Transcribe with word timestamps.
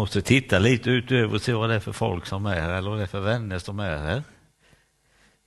måste 0.00 0.22
titta 0.22 0.58
lite 0.58 0.90
utöver 0.90 1.34
och 1.34 1.42
se 1.42 1.52
vad 1.52 1.70
det 1.70 1.74
är 1.74 1.80
för 1.80 1.92
folk 1.92 2.26
som 2.26 2.46
är 2.46 2.60
här 2.60 2.72
eller 2.72 2.90
vad 2.90 2.98
det 2.98 3.02
är 3.02 3.06
för 3.06 3.20
vänner 3.20 3.58
som 3.58 3.80
är 3.80 3.96
här. 3.96 4.22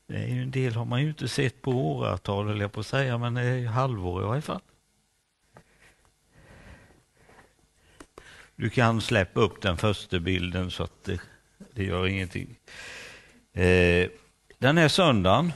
Det 0.08 0.18
är 0.18 0.28
en 0.28 0.52
del 0.52 0.76
har 0.76 0.86
man 0.86 1.02
ju 1.02 1.08
inte 1.08 1.28
sett 1.28 1.62
på 1.62 1.72
åratal, 1.72 2.48
höll 2.48 2.62
jag 2.62 2.72
på 2.72 2.80
att 2.80 2.86
säga, 2.86 3.18
men 3.18 3.34
det 3.34 3.42
är 3.42 3.66
halvår 3.66 4.24
i 4.24 4.26
varje 4.26 4.42
fall. 4.42 4.62
Du 8.55 8.70
kan 8.70 9.02
släppa 9.02 9.40
upp 9.40 9.62
den 9.62 9.78
första 9.78 10.20
bilden 10.20 10.72
så 10.72 10.84
att 10.84 11.04
det, 11.04 11.22
det 11.74 11.84
gör 11.84 12.08
ingenting. 12.08 12.56
Eh, 13.54 14.10
den 14.60 14.77
här 14.77 14.88
söndagen, 14.88 15.54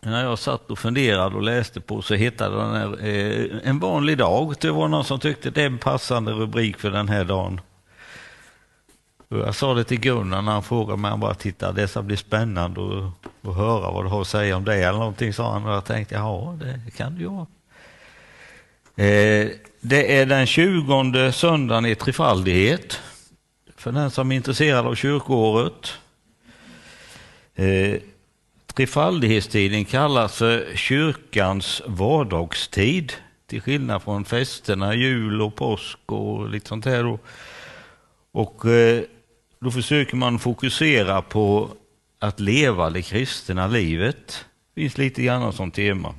när 0.00 0.24
jag 0.24 0.38
satt 0.38 0.70
och 0.70 0.78
funderade 0.78 1.36
och 1.36 1.42
läste 1.42 1.80
på 1.80 2.02
så 2.02 2.14
hittade 2.14 2.56
den 2.56 2.74
här, 2.74 3.06
eh, 3.06 3.68
En 3.68 3.78
vanlig 3.78 4.18
dag. 4.18 4.54
Det 4.60 4.70
var 4.70 4.88
någon 4.88 5.04
som 5.04 5.20
tyckte 5.20 5.50
det 5.50 5.62
är 5.62 5.66
en 5.66 5.78
passande 5.78 6.32
rubrik 6.32 6.78
för 6.78 6.90
den 6.90 7.08
här 7.08 7.24
dagen. 7.24 7.60
Jag 9.28 9.54
sa 9.54 9.74
det 9.74 9.84
till 9.84 10.00
Gunnar 10.00 10.42
när 10.42 10.52
han 10.52 10.62
frågade 10.62 11.00
mig, 11.00 11.10
han 11.10 11.20
bara 11.20 11.34
titta, 11.34 11.72
det 11.72 11.88
ska 11.88 12.02
bli 12.02 12.16
spännande 12.16 12.80
att, 12.80 13.48
att 13.48 13.56
höra 13.56 13.90
vad 13.90 14.04
du 14.04 14.08
har 14.08 14.20
att 14.20 14.26
säga 14.26 14.56
om 14.56 14.64
det 14.64 14.74
eller 14.74 14.98
någonting, 14.98 15.32
sa 15.32 15.52
han. 15.52 15.66
Och 15.66 15.72
jag 15.72 15.84
tänkte, 15.84 16.14
ja, 16.14 16.58
det 16.60 16.90
kan 16.96 17.14
det 17.14 17.20
ju 17.20 17.28
vara. 17.28 17.46
Eh, 18.96 19.50
det 19.80 20.18
är 20.18 20.26
den 20.26 20.46
tjugonde 20.46 21.32
söndagen 21.32 21.86
i 21.86 21.94
trefaldighet, 21.94 23.00
för 23.76 23.92
den 23.92 24.10
som 24.10 24.32
är 24.32 24.36
intresserad 24.36 24.86
av 24.86 24.94
kyrkoåret. 24.94 25.92
Eh, 27.54 28.00
trefaldighetstiden 28.74 29.84
kallas 29.84 30.36
för 30.36 30.76
kyrkans 30.76 31.82
vardagstid, 31.86 33.12
till 33.46 33.60
skillnad 33.60 34.02
från 34.02 34.24
festerna, 34.24 34.94
jul 34.94 35.42
och 35.42 35.54
påsk 35.54 35.98
och 36.06 36.50
lite 36.50 36.68
sånt 36.68 36.84
här. 36.84 37.02
Då. 37.02 37.18
Och 38.32 38.64
eh, 38.64 39.02
då 39.66 39.70
försöker 39.70 40.16
man 40.16 40.38
fokusera 40.38 41.22
på 41.22 41.70
att 42.18 42.40
leva 42.40 42.90
det 42.90 43.02
kristna 43.02 43.66
livet. 43.66 44.46
Det 44.74 44.80
finns 44.80 44.98
lite 44.98 45.22
grann 45.22 45.52
som 45.52 45.70
tema. 45.70 46.14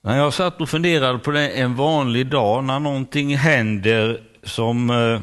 När 0.00 0.16
jag 0.16 0.34
satt 0.34 0.60
och 0.60 0.68
funderade 0.68 1.18
på 1.18 1.30
det 1.30 1.48
en 1.48 1.76
vanlig 1.76 2.26
dag 2.26 2.64
när 2.64 2.78
någonting 2.78 3.36
händer 3.36 4.22
som, 4.42 4.90
eh, 4.90 5.20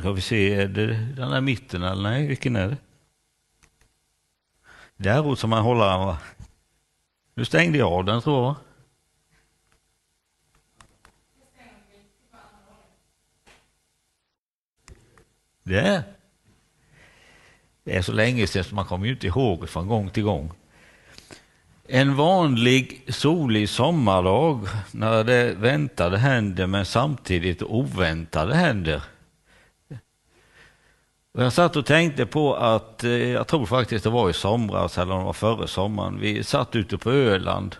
ska 0.00 0.12
vi 0.12 0.20
se, 0.20 0.54
är 0.54 0.68
det 0.68 0.86
den 1.16 1.30
där 1.30 1.40
mitten 1.40 1.82
eller 1.82 2.02
nej, 2.02 2.26
vilken 2.26 2.56
är 2.56 2.68
det? 2.68 2.76
Däråt 4.96 5.38
som 5.38 5.50
man 5.50 5.62
håller 5.62 5.90
den 5.90 6.06
va? 6.06 6.18
Nu 7.34 7.44
stängde 7.44 7.78
jag 7.78 7.92
av 7.92 8.04
den 8.04 8.22
tror 8.22 8.44
jag. 8.44 8.54
Det. 15.64 16.02
det 17.84 17.96
är 17.96 18.02
så 18.02 18.12
länge 18.12 18.46
sedan 18.46 18.64
så 18.64 18.74
man 18.74 18.84
kommer 18.84 19.06
ju 19.06 19.12
inte 19.12 19.26
ihåg 19.26 19.68
från 19.68 19.88
gång 19.88 20.10
till 20.10 20.22
gång. 20.22 20.52
En 21.88 22.16
vanlig 22.16 23.04
solig 23.08 23.68
sommardag 23.68 24.68
när 24.92 25.24
det 25.24 25.54
väntade 25.54 26.18
händer 26.18 26.66
men 26.66 26.84
samtidigt 26.84 27.62
oväntade 27.62 28.54
händer. 28.54 29.02
Jag 31.32 31.52
satt 31.52 31.76
och 31.76 31.86
tänkte 31.86 32.26
på 32.26 32.54
att, 32.54 33.04
eh, 33.04 33.10
jag 33.10 33.46
tror 33.46 33.66
faktiskt 33.66 34.04
det 34.04 34.10
var 34.10 34.30
i 34.30 34.32
somras 34.32 34.98
eller 34.98 35.18
det 35.18 35.24
var 35.24 35.32
före 35.32 35.68
sommaren, 35.68 36.20
vi 36.20 36.44
satt 36.44 36.76
ute 36.76 36.98
på 36.98 37.10
Öland. 37.10 37.76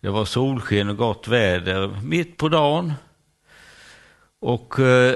Det 0.00 0.08
var 0.08 0.24
solsken 0.24 0.88
och 0.88 0.96
gott 0.96 1.28
väder 1.28 1.88
mitt 2.02 2.36
på 2.36 2.48
dagen. 2.48 2.92
Och 4.40 4.78
eh, 4.78 5.14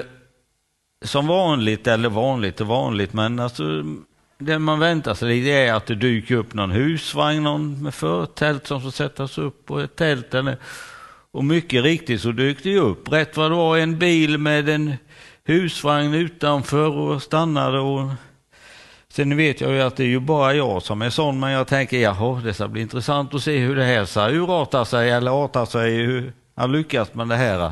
som 1.03 1.27
vanligt, 1.27 1.87
eller 1.87 2.09
vanligt 2.09 2.61
och 2.61 2.67
vanligt, 2.67 3.13
men 3.13 3.39
alltså 3.39 3.63
det 4.37 4.59
man 4.59 4.79
väntar 4.79 5.13
sig 5.13 5.41
det 5.41 5.51
är 5.51 5.73
att 5.73 5.85
det 5.85 5.95
dyker 5.95 6.35
upp 6.35 6.53
någon 6.53 6.71
husvagn 6.71 7.43
någon 7.43 7.83
med 7.83 7.93
förtält 7.93 8.67
som 8.67 8.81
ska 8.81 8.91
sättas 8.91 9.37
upp 9.37 9.71
och 9.71 9.81
ett 9.81 9.95
tält. 9.95 10.33
Eller, 10.33 10.57
och 11.31 11.43
mycket 11.43 11.83
riktigt 11.83 12.21
så 12.21 12.31
dök 12.31 12.63
det 12.63 12.77
upp. 12.77 13.11
Rätt 13.11 13.37
vad 13.37 13.51
det 13.51 13.55
var 13.55 13.77
en 13.77 13.99
bil 13.99 14.37
med 14.37 14.69
en 14.69 14.93
husvagn 15.45 16.13
utanför 16.13 16.89
och 16.89 17.23
stannade. 17.23 17.79
Och... 17.79 18.09
Sen 19.09 19.37
vet 19.37 19.61
jag 19.61 19.71
ju 19.71 19.81
att 19.81 19.95
det 19.95 20.03
är 20.03 20.07
ju 20.07 20.19
bara 20.19 20.53
jag 20.53 20.83
som 20.83 21.01
är 21.01 21.09
sån, 21.09 21.39
men 21.39 21.51
jag 21.51 21.67
tänker 21.67 21.97
jaha, 21.97 22.41
det 22.43 22.53
ska 22.53 22.67
bli 22.67 22.81
intressant 22.81 23.33
att 23.33 23.43
se 23.43 23.57
hur 23.57 23.75
det 23.75 23.83
här 23.83 24.05
ska 24.05 24.29
urarta 24.29 24.85
sig 24.85 25.11
eller 25.11 25.45
arta 25.45 25.65
sig, 25.65 25.95
hur 25.95 26.33
han 26.55 26.71
lyckas 26.71 27.13
med 27.13 27.27
det 27.27 27.35
här. 27.35 27.71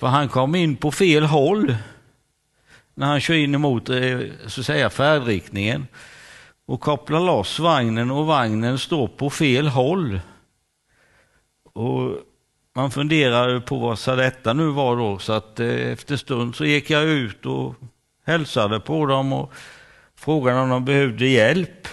För 0.00 0.06
han 0.06 0.28
kom 0.28 0.54
in 0.54 0.76
på 0.76 0.90
fel 0.90 1.24
håll 1.24 1.74
när 2.94 3.06
han 3.06 3.20
kör 3.20 3.34
in 3.34 3.54
emot 3.54 3.88
eh, 3.88 4.20
så 4.46 4.60
att 4.60 4.66
säga, 4.66 4.90
färdriktningen 4.90 5.86
och 6.66 6.80
kopplar 6.80 7.20
loss 7.20 7.58
vagnen 7.58 8.10
och 8.10 8.26
vagnen 8.26 8.78
står 8.78 9.08
på 9.08 9.30
fel 9.30 9.68
håll. 9.68 10.20
Och 11.72 12.16
man 12.74 12.90
funderar 12.90 13.60
på 13.60 13.78
vad 13.78 13.98
så 13.98 14.16
detta 14.16 14.52
nu 14.52 14.66
var 14.66 14.96
då, 14.96 15.18
så 15.18 15.32
att 15.32 15.60
eh, 15.60 15.92
efter 15.92 16.16
stund 16.16 16.54
så 16.54 16.64
gick 16.64 16.90
jag 16.90 17.04
ut 17.04 17.46
och 17.46 17.74
hälsade 18.26 18.80
på 18.80 19.06
dem 19.06 19.32
och 19.32 19.52
frågade 20.16 20.60
om 20.60 20.68
de 20.68 20.84
behövde 20.84 21.26
hjälp. 21.26 21.88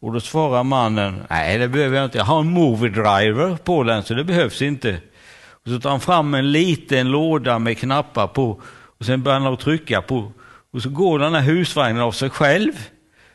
Och 0.00 0.12
då 0.12 0.20
svarar 0.20 0.64
mannen, 0.64 1.22
nej 1.30 1.58
det 1.58 1.68
behöver 1.68 1.96
jag 1.96 2.04
inte, 2.04 2.18
jag 2.18 2.24
har 2.24 2.40
en 2.40 2.50
movie 2.50 2.90
driver 2.90 3.56
på 3.56 3.82
den 3.82 4.02
så 4.02 4.14
det 4.14 4.24
behövs 4.24 4.62
inte. 4.62 5.00
Och 5.50 5.70
så 5.70 5.80
tar 5.80 5.90
han 5.90 6.00
fram 6.00 6.34
en 6.34 6.52
liten 6.52 7.10
låda 7.10 7.58
med 7.58 7.78
knappar 7.78 8.26
på 8.26 8.62
och 8.98 9.04
sen 9.04 9.22
börjar 9.22 9.40
han 9.40 9.56
trycka 9.56 10.02
på 10.02 10.32
och 10.70 10.82
så 10.82 10.90
går 10.90 11.18
den 11.18 11.34
här 11.34 11.42
husvagnen 11.42 12.02
av 12.02 12.12
sig 12.12 12.30
själv. 12.30 12.72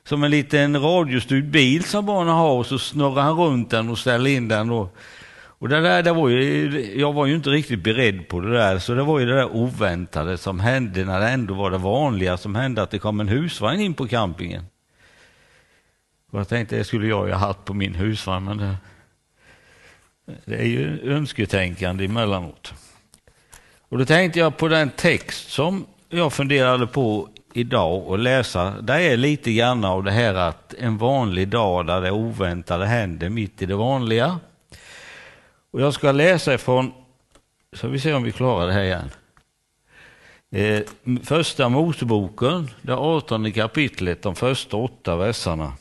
Som 0.05 0.23
en 0.23 0.31
liten 0.31 0.81
radiostyrd 0.81 1.45
bil 1.51 1.83
som 1.83 2.05
barnen 2.05 2.33
har 2.33 2.53
och 2.53 2.65
så 2.65 2.79
snurrar 2.79 3.21
han 3.21 3.37
runt 3.37 3.69
den 3.69 3.89
och 3.89 3.97
ställer 3.97 4.29
in 4.29 4.47
den. 4.47 4.69
Och, 4.69 4.95
och 5.35 5.69
det 5.69 5.81
där, 5.81 6.03
det 6.03 6.11
var 6.11 6.29
ju, 6.29 6.93
jag 6.99 7.13
var 7.13 7.25
ju 7.25 7.35
inte 7.35 7.49
riktigt 7.49 7.83
beredd 7.83 8.27
på 8.27 8.39
det 8.39 8.53
där, 8.53 8.79
så 8.79 8.93
det 8.93 9.03
var 9.03 9.19
ju 9.19 9.25
det 9.25 9.35
där 9.35 9.55
oväntade 9.55 10.37
som 10.37 10.59
hände 10.59 11.05
när 11.05 11.19
det 11.19 11.29
ändå 11.29 11.53
var 11.53 11.71
det 11.71 11.77
vanliga 11.77 12.37
som 12.37 12.55
hände, 12.55 12.81
att 12.81 12.91
det 12.91 12.99
kom 12.99 13.19
en 13.19 13.27
husvagn 13.27 13.81
in 13.81 13.93
på 13.93 14.07
campingen. 14.07 14.65
Och 16.31 16.39
jag 16.39 16.47
tänkte 16.47 16.75
det 16.75 16.83
skulle 16.83 17.07
jag 17.07 17.27
ju 17.27 17.33
ha 17.33 17.39
haft 17.39 17.65
på 17.65 17.73
min 17.73 17.95
husvagn, 17.95 18.45
men 18.45 18.57
det, 18.57 18.75
det 20.45 20.55
är 20.55 20.67
ju 20.67 21.13
önsketänkande 21.13 22.05
emellanåt. 22.05 22.73
Och 23.93 23.99
då 23.99 24.05
tänkte 24.05 24.39
jag 24.39 24.57
på 24.57 24.67
den 24.67 24.89
text 24.89 25.51
som 25.51 25.85
jag 26.09 26.33
funderade 26.33 26.87
på 26.87 27.29
idag 27.53 28.07
och 28.07 28.19
läsa. 28.19 28.81
Det 28.81 28.93
är 28.93 29.17
lite 29.17 29.53
grann 29.53 29.85
av 29.85 30.03
det 30.03 30.11
här 30.11 30.33
att 30.33 30.73
en 30.73 30.97
vanlig 30.97 31.47
dag 31.47 31.85
där 31.85 32.01
det 32.01 32.11
oväntade 32.11 32.85
händer 32.85 33.29
mitt 33.29 33.61
i 33.61 33.65
det 33.65 33.75
vanliga. 33.75 34.39
Och 35.71 35.81
jag 35.81 35.93
ska 35.93 36.11
läsa 36.11 36.53
ifrån, 36.53 36.93
så 37.73 37.87
vi 37.87 37.99
ser 37.99 38.15
om 38.15 38.23
vi 38.23 38.31
klarar 38.31 38.67
det 38.67 38.73
här 38.73 38.83
igen. 38.83 39.09
Eh, 40.51 40.83
första 41.23 41.69
Moseboken, 41.69 42.69
det 42.81 42.95
artonde 42.95 43.51
kapitlet, 43.51 44.21
de 44.21 44.35
första 44.35 44.77
åtta 44.77 45.15
verserna. 45.15 45.73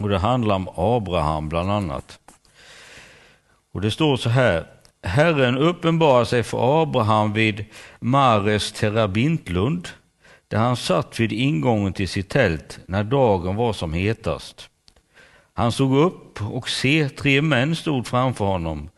Och 0.00 0.08
det 0.08 0.18
handlar 0.18 0.54
om 0.54 0.68
Abraham 0.76 1.48
bland 1.48 1.70
annat. 1.70 2.18
Och 3.72 3.80
det 3.80 3.90
står 3.90 4.16
så 4.16 4.28
här. 4.28 4.77
Herren 5.02 5.58
uppenbarar 5.58 6.24
sig 6.24 6.42
för 6.42 6.82
Abraham 6.82 7.32
vid 7.32 7.64
Mares 8.00 8.72
terabintlund, 8.72 9.88
där 10.48 10.58
han 10.58 10.76
satt 10.76 11.20
vid 11.20 11.32
ingången 11.32 11.92
till 11.92 12.08
sitt 12.08 12.28
tält 12.28 12.78
när 12.86 13.04
dagen 13.04 13.56
var 13.56 13.72
som 13.72 13.92
hetast. 13.92 14.70
Han 15.54 15.72
såg 15.72 15.96
upp 15.96 16.42
och 16.42 16.68
se, 16.68 17.08
tre 17.08 17.42
män 17.42 17.76
stod 17.76 18.06
framför 18.06 18.44
honom. 18.44 18.90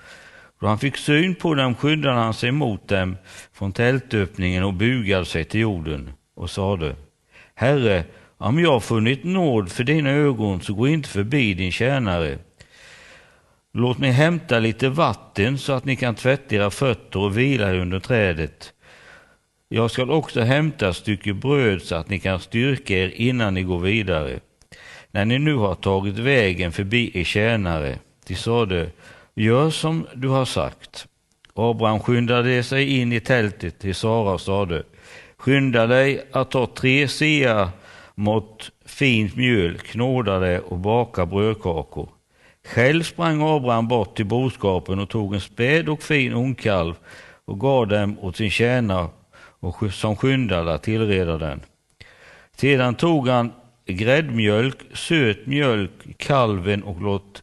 Då 0.61 0.67
han 0.67 0.79
fick 0.79 0.97
syn 0.97 1.35
på 1.35 1.55
dem 1.55 1.75
skyndade 1.75 2.17
han 2.17 2.35
sig 2.35 2.53
mot 2.53 2.89
dem 2.89 3.17
från 3.53 3.73
tältöppningen 3.73 4.65
och 4.65 4.75
bugade 4.75 5.25
sig 5.25 5.45
till 5.45 5.61
jorden 5.61 6.11
och 6.37 6.51
sade, 6.51 6.97
Herre, 7.55 8.05
om 8.39 8.59
jag 8.59 8.83
funnit 8.83 9.25
nåd 9.25 9.73
för 9.73 9.85
dina 9.85 10.11
ögon 10.11 10.61
så 10.61 10.75
gå 10.75 10.89
inte 10.89 11.09
förbi 11.09 11.55
din 11.55 11.73
tjänare. 11.73 12.39
Låt 13.73 13.99
mig 13.99 14.11
hämta 14.11 14.59
lite 14.59 14.89
vatten 14.89 15.59
så 15.59 15.73
att 15.73 15.85
ni 15.85 15.97
kan 15.97 16.15
tvätta 16.15 16.55
era 16.55 16.71
fötter 16.71 17.21
och 17.21 17.39
vila 17.39 17.73
under 17.73 18.01
trädet. 18.01 18.73
Jag 19.69 19.91
skall 19.91 20.11
också 20.11 20.41
hämta 20.41 20.89
ett 20.89 20.97
stycke 20.97 21.33
bröd 21.33 21.83
så 21.83 21.95
att 21.95 22.09
ni 22.09 22.19
kan 22.19 22.41
styrka 22.41 22.95
er 22.95 23.09
innan 23.09 23.55
ni 23.55 23.63
går 23.63 23.79
vidare. 23.79 24.41
När 25.11 25.25
ni 25.25 25.39
nu 25.39 25.55
har 25.55 25.75
tagit 25.75 26.19
vägen 26.19 26.73
förbi 26.73 27.11
er 27.15 27.25
tjänare, 27.25 27.99
de 28.27 28.35
sade, 28.35 28.91
gör 29.35 29.71
som 29.71 30.07
du 30.15 30.29
har 30.29 30.45
sagt. 30.45 31.07
Abraham 31.55 32.01
skyndade 32.01 32.63
sig 32.63 32.99
in 32.99 33.13
i 33.13 33.21
tältet 33.21 33.79
till 33.79 33.95
Sara 33.95 34.33
och 34.33 34.41
sade, 34.41 34.83
skynda 35.37 35.87
dig 35.87 36.27
att 36.33 36.51
ta 36.51 36.67
tre 36.67 37.09
sea 37.09 37.71
mått 38.15 38.71
fint 38.85 39.37
mjöl, 39.37 39.79
knåda 39.79 40.39
det 40.39 40.59
och 40.61 40.79
baka 40.79 41.27
brödkakor. 41.27 42.09
Själv 42.65 43.03
sprang 43.03 43.43
Abraham 43.43 43.89
bort 43.89 44.17
till 44.17 44.27
boskapen 44.27 44.99
och 44.99 45.09
tog 45.09 45.35
en 45.35 45.41
späd 45.41 45.89
och 45.89 46.03
fin 46.03 46.33
ungkalv 46.33 46.95
och 47.45 47.61
gav 47.61 47.89
dem 47.89 48.19
åt 48.19 48.37
sin 48.37 48.51
tjänare 48.51 49.09
och 49.61 49.93
som 49.93 50.17
skyndade 50.17 50.75
att 50.75 50.83
tillreda 50.83 51.39
den. 51.39 51.61
Sedan 52.57 52.95
tog 52.95 53.29
han 53.29 53.53
gräddmjölk, 53.87 54.77
söt 54.95 55.47
mjölk, 55.47 55.91
kalven 56.17 56.83
och 56.83 57.03
låt, 57.03 57.43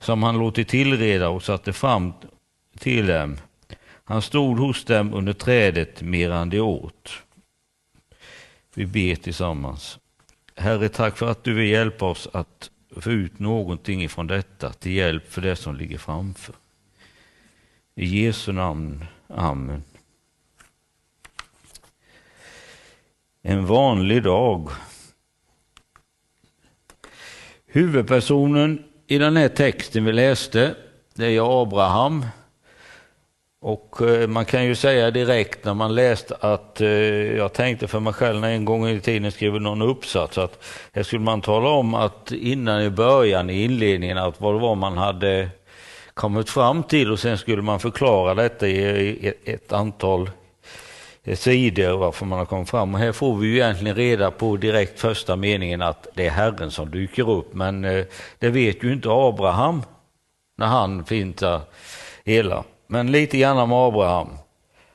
som 0.00 0.22
han 0.22 0.38
låtit 0.38 0.68
tillreda 0.68 1.28
och 1.28 1.42
satte 1.42 1.72
fram 1.72 2.12
till 2.78 3.06
dem. 3.06 3.36
Han 4.04 4.22
stod 4.22 4.58
hos 4.58 4.84
dem 4.84 5.14
under 5.14 5.32
trädet 5.32 6.02
medan 6.02 6.50
de 6.50 6.60
åt. 6.60 7.10
Vi 8.74 8.86
ber 8.86 9.14
tillsammans. 9.14 9.98
Herre, 10.56 10.88
tack 10.88 11.16
för 11.16 11.30
att 11.30 11.44
du 11.44 11.54
vill 11.54 11.70
hjälpa 11.70 12.06
oss 12.06 12.28
att 12.32 12.70
få 12.96 13.10
ut 13.10 13.38
någonting 13.38 14.02
ifrån 14.02 14.26
detta 14.26 14.72
till 14.72 14.92
hjälp 14.92 15.32
för 15.32 15.40
det 15.40 15.56
som 15.56 15.76
ligger 15.76 15.98
framför. 15.98 16.54
I 17.94 18.24
Jesu 18.24 18.52
namn. 18.52 19.04
Amen. 19.28 19.82
En 23.42 23.66
vanlig 23.66 24.22
dag. 24.22 24.70
Huvudpersonen 27.66 28.84
i 29.06 29.18
den 29.18 29.36
här 29.36 29.48
texten 29.48 30.04
vi 30.04 30.12
läste, 30.12 30.74
det 31.14 31.26
är 31.26 31.62
Abraham. 31.62 32.26
Och 33.64 34.02
eh, 34.02 34.28
man 34.28 34.44
kan 34.44 34.64
ju 34.64 34.74
säga 34.74 35.10
direkt 35.10 35.64
när 35.64 35.74
man 35.74 35.94
läste 35.94 36.36
att 36.40 36.80
eh, 36.80 36.88
jag 37.36 37.52
tänkte 37.52 37.88
för 37.88 38.00
mig 38.00 38.12
själv 38.12 38.40
när 38.40 38.50
en 38.50 38.64
gång 38.64 38.88
i 38.88 39.00
tiden 39.00 39.32
skrev 39.32 39.60
någon 39.60 39.82
uppsats 39.82 40.38
att 40.38 40.64
här 40.92 41.02
skulle 41.02 41.22
man 41.22 41.40
tala 41.40 41.68
om 41.68 41.94
att 41.94 42.32
innan 42.32 42.82
i 42.82 42.90
början 42.90 43.50
i 43.50 43.64
inledningen 43.64 44.18
att 44.18 44.40
vad 44.40 44.54
det 44.54 44.60
var 44.60 44.74
man 44.74 44.98
hade 44.98 45.48
kommit 46.14 46.50
fram 46.50 46.82
till 46.82 47.12
och 47.12 47.18
sen 47.18 47.38
skulle 47.38 47.62
man 47.62 47.80
förklara 47.80 48.34
detta 48.34 48.68
i 48.68 49.34
ett 49.44 49.72
antal 49.72 50.30
eh, 51.24 51.36
sidor 51.36 51.98
varför 51.98 52.26
man 52.26 52.38
har 52.38 52.46
kommit 52.46 52.70
fram. 52.70 52.94
Och 52.94 53.00
här 53.00 53.12
får 53.12 53.36
vi 53.36 53.46
ju 53.46 53.54
egentligen 53.54 53.96
reda 53.96 54.30
på 54.30 54.56
direkt 54.56 55.00
första 55.00 55.36
meningen 55.36 55.82
att 55.82 56.08
det 56.14 56.26
är 56.26 56.30
Herren 56.30 56.70
som 56.70 56.90
dyker 56.90 57.30
upp. 57.30 57.54
Men 57.54 57.82
det 58.38 58.50
vet 58.50 58.84
ju 58.84 58.92
inte 58.92 59.08
Abraham 59.10 59.82
när 60.56 60.66
han 60.66 61.04
fintar 61.04 61.60
hela. 62.24 62.64
Men 62.92 63.12
lite 63.12 63.38
grann 63.38 63.58
om 63.58 63.72
Abraham. 63.72 64.28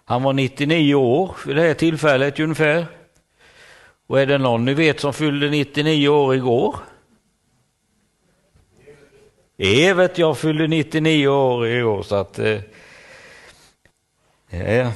Han 0.06 0.24
var 0.24 0.34
99 0.34 0.96
år 0.96 1.36
vid 1.46 1.56
det 1.56 1.62
här 1.62 1.74
tillfället 1.74 2.40
ungefär. 2.40 2.86
Och 4.08 4.22
är 4.22 4.26
det 4.26 4.38
någon 4.38 4.66
ni 4.66 4.74
vet 4.74 5.00
som 5.00 5.14
fyllde 5.14 5.50
99 5.50 6.10
år 6.10 6.36
igår? 6.36 6.76
Evert, 9.58 10.18
jag 10.18 10.38
fyllde 10.38 10.68
99 10.68 11.28
år 11.28 11.68
i 11.68 11.84
år 11.84 12.04
så 12.04 12.16
att 12.16 12.40
eh, 12.40 12.60
eh, 14.50 14.92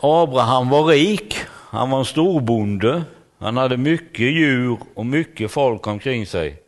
Abraham 0.00 0.68
var 0.68 0.84
rik, 0.84 1.36
han 1.48 1.90
var 1.90 1.98
en 1.98 2.04
storbonde, 2.04 3.02
han 3.38 3.56
hade 3.56 3.76
mycket 3.76 4.26
djur 4.26 4.78
och 4.94 5.06
mycket 5.06 5.50
folk 5.50 5.86
omkring 5.86 6.26
sig. 6.26 6.62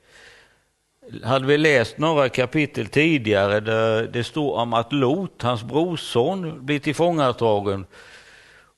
Hade 1.25 1.47
vi 1.47 1.59
läst 1.59 1.99
några 1.99 2.29
kapitel 2.29 2.87
tidigare 2.87 3.61
där 3.61 4.03
det 4.03 4.25
står 4.25 4.55
om 4.55 4.75
att 4.75 4.93
Lot, 4.93 5.43
hans 5.43 5.65
brorson, 5.65 6.67
blir 6.67 6.79
tillfångatagen 6.79 7.87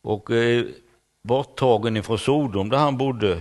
och 0.03 0.31
eh, 0.31 0.65
borttagen 1.29 1.97
ifrån 1.97 2.19
Sodom 2.19 2.69
där 2.69 2.79
han 2.79 2.99
bodde, 2.99 3.41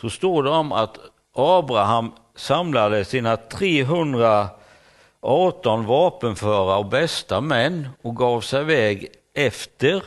så 0.00 0.10
står 0.10 0.42
det 0.42 0.50
om 0.50 0.72
att 0.72 0.98
Abraham 1.34 2.12
samlade 2.34 3.04
sina 3.04 3.36
318 3.36 5.86
vapenföra 5.86 6.76
och 6.76 6.86
bästa 6.86 7.40
män 7.40 7.88
och 8.02 8.16
gav 8.16 8.40
sig 8.40 8.60
iväg 8.60 9.08
efter 9.34 10.02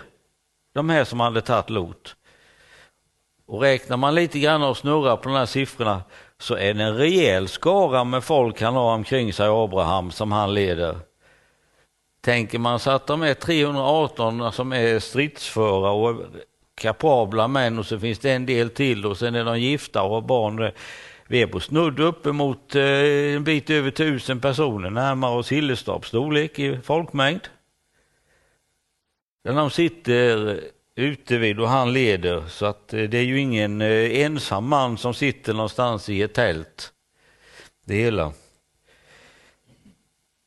de 0.74 0.90
här 0.90 1.04
som 1.04 1.20
hade 1.20 1.42
tagit 1.42 1.70
Lot. 1.70 2.16
Och 3.48 3.62
räknar 3.62 3.98
man 3.98 4.16
lite 4.16 4.40
grann 4.40 4.64
och 4.64 4.78
snurrar 4.78 5.18
på 5.18 5.30
de 5.30 5.36
här 5.36 5.46
siffrorna 5.46 6.02
så 6.46 6.56
är 6.56 6.74
det 6.74 6.84
en 6.84 6.98
rejäl 6.98 7.48
skara 7.48 8.04
med 8.04 8.24
folk 8.24 8.62
han 8.62 8.76
har 8.76 8.94
omkring 8.94 9.34
sig, 9.34 9.48
Abraham, 9.48 10.12
som 10.12 10.32
han 10.32 10.54
leder. 10.54 10.98
Tänker 12.22 12.60
man 12.60 12.80
sig 12.80 12.94
att 12.94 13.08
de 13.08 13.22
är 13.22 13.34
318 13.34 14.52
som 14.52 14.74
är 14.74 15.00
stridsföra 15.00 15.92
och 15.92 16.22
kapabla 16.76 17.48
män 17.48 17.80
och 17.80 17.86
så 17.86 18.00
finns 18.00 18.20
det 18.20 18.32
en 18.32 18.46
del 18.46 18.70
till 18.70 19.06
och 19.06 19.18
sen 19.18 19.36
är 19.36 19.46
de 19.46 19.60
gifta 19.60 20.04
och 20.04 20.10
har 20.10 20.22
barn. 20.22 20.72
Vi 21.28 21.42
är 21.42 21.48
på 21.48 21.60
snudd 21.60 22.00
uppemot 22.00 22.76
eh, 22.76 23.36
en 23.36 23.44
bit 23.44 23.70
över 23.70 23.92
tusen 23.92 24.42
personer, 24.42 24.90
närmare 24.90 25.38
oss 25.38 25.52
Hillestorps 25.52 26.08
storlek 26.08 26.60
i 26.60 26.80
folkmängd. 26.84 27.48
Där 29.44 29.54
de 29.54 29.70
sitter 29.70 30.60
ute 30.96 31.38
vid 31.38 31.60
och 31.60 31.70
han 31.70 31.94
leder 31.94 32.48
så 32.48 32.66
att 32.66 32.94
eh, 32.94 33.04
det 33.04 33.18
är 33.18 33.24
ju 33.24 33.40
ingen 33.40 33.82
eh, 33.82 34.22
ensam 34.22 34.70
man 34.70 34.98
som 34.98 35.14
sitter 35.14 35.54
någonstans 35.54 36.10
i 36.10 36.22
ett 36.22 36.34
tält. 36.34 36.94
Det 37.86 37.96
hela. 37.96 38.34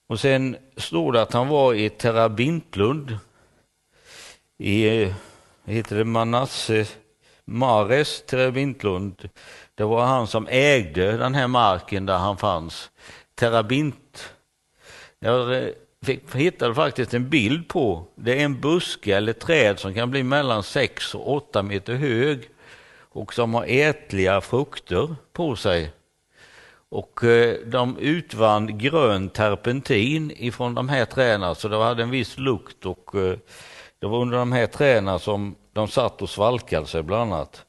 Och 0.09 0.21
sen 0.21 0.57
står 0.77 1.13
det 1.13 1.23
att 1.23 1.33
han 1.33 1.49
var 1.49 1.75
i 1.75 1.91
Terabintlund 1.91 3.19
i, 4.59 5.03
eh, 5.03 5.15
heter 5.65 5.97
det 5.97 6.05
Manasse, 6.05 6.87
Mares 7.45 8.23
Terabintlund. 8.27 9.29
Det 9.75 9.85
var 9.85 10.07
han 10.07 10.27
som 10.27 10.47
ägde 10.51 11.17
den 11.17 11.35
här 11.35 11.49
marken 11.49 12.07
där 12.07 12.19
han 12.19 12.37
fanns. 12.37 12.91
Terabint. 13.35 14.35
Jag 15.19 15.71
hittade 16.35 16.75
faktiskt 16.75 17.15
en 17.15 17.29
bild 17.29 17.69
på, 17.69 18.05
det 18.15 18.41
är 18.41 18.45
en 18.45 18.61
buske 18.61 19.17
eller 19.17 19.33
träd 19.33 19.79
som 19.79 19.95
kan 19.95 20.11
bli 20.11 20.23
mellan 20.23 20.63
6 20.63 21.15
och 21.15 21.33
8 21.33 21.63
meter 21.63 21.95
hög 21.95 22.49
och 22.99 23.35
som 23.35 23.55
har 23.55 23.65
ätliga 23.69 24.41
frukter 24.41 25.15
på 25.33 25.57
sig. 25.57 25.93
Och 26.91 27.25
eh, 27.25 27.57
de 27.67 27.99
utvann 27.99 28.79
grön 28.79 29.29
terpentin 29.29 30.33
ifrån 30.37 30.75
de 30.75 30.89
här 30.89 31.05
träden, 31.05 31.55
så 31.55 31.69
det 31.69 31.85
hade 31.85 32.03
en 32.03 32.11
viss 32.11 32.39
lukt 32.39 32.87
och 32.87 33.15
eh, 33.15 33.39
det 33.99 34.07
var 34.07 34.19
under 34.19 34.39
de 34.39 34.53
här 34.53 34.67
träden 34.67 35.19
som 35.19 35.55
de 35.73 35.89
satt 35.89 36.23
och 36.23 36.31
svalkade 36.31 36.87
sig 36.87 37.03
bland 37.03 37.33
annat. 37.33 37.65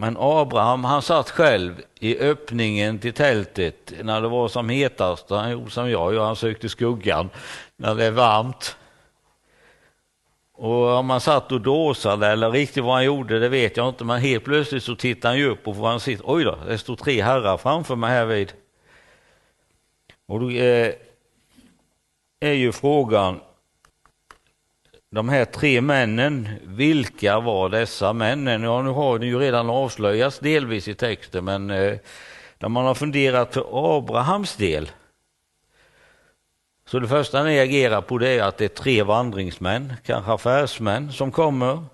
Men 0.00 0.16
Abraham 0.18 0.84
han 0.84 1.02
satt 1.02 1.30
själv 1.30 1.82
i 2.00 2.18
öppningen 2.18 2.98
till 2.98 3.12
tältet 3.12 3.92
när 4.02 4.20
det 4.20 4.28
var 4.28 4.48
som 4.48 4.68
hetast. 4.68 5.30
Han 5.30 5.50
gjorde 5.50 5.70
som 5.70 5.90
jag 5.90 6.14
gör, 6.14 6.24
han 6.24 6.36
sökte 6.36 6.68
skuggan 6.68 7.30
när 7.76 7.94
det 7.94 8.04
är 8.04 8.10
varmt. 8.10 8.76
Och 10.52 10.88
om 10.88 11.10
han 11.10 11.20
satt 11.20 11.52
och 11.52 11.60
dåsade 11.60 12.26
eller 12.26 12.50
riktigt 12.50 12.84
vad 12.84 12.94
han 12.94 13.04
gjorde 13.04 13.38
det 13.38 13.48
vet 13.48 13.76
jag 13.76 13.88
inte 13.88 14.04
men 14.04 14.20
helt 14.20 14.44
plötsligt 14.44 14.82
så 14.82 14.96
tittade 14.96 15.28
han 15.28 15.38
ju 15.38 15.48
upp 15.48 15.68
och 15.68 15.76
får 15.76 15.86
han 15.86 16.00
sitt. 16.00 16.20
oj 16.24 16.44
då, 16.44 16.58
det 16.66 16.78
står 16.78 16.96
tre 16.96 17.22
herrar 17.22 17.56
framför 17.56 17.96
mig 17.96 18.10
här 18.10 18.26
vid. 18.26 18.52
Och 20.26 20.40
då 20.40 20.50
eh, 20.50 20.94
är 22.40 22.52
ju 22.52 22.72
frågan, 22.72 23.40
de 25.10 25.28
här 25.28 25.44
tre 25.44 25.80
männen, 25.80 26.48
vilka 26.64 27.40
var 27.40 27.68
dessa 27.68 28.12
männen? 28.12 28.62
Ja, 28.62 28.82
nu 28.82 28.90
har 28.90 29.18
det 29.18 29.26
ju 29.26 29.38
redan 29.38 29.70
avslöjats 29.70 30.38
delvis 30.38 30.88
i 30.88 30.94
texten, 30.94 31.44
men 31.44 31.70
eh, 31.70 31.98
när 32.58 32.68
man 32.68 32.84
har 32.84 32.94
funderat 32.94 33.54
för 33.54 33.96
Abrahams 33.98 34.56
del, 34.56 34.90
så 36.86 36.98
det 36.98 37.08
första 37.08 37.42
ni 37.42 37.56
reagerar 37.56 38.00
på 38.00 38.18
det 38.18 38.28
är 38.28 38.42
att 38.42 38.58
det 38.58 38.64
är 38.64 38.68
tre 38.68 39.02
vandringsmän, 39.02 39.92
kanske 40.04 40.32
affärsmän, 40.32 41.12
som 41.12 41.32
kommer 41.32 41.84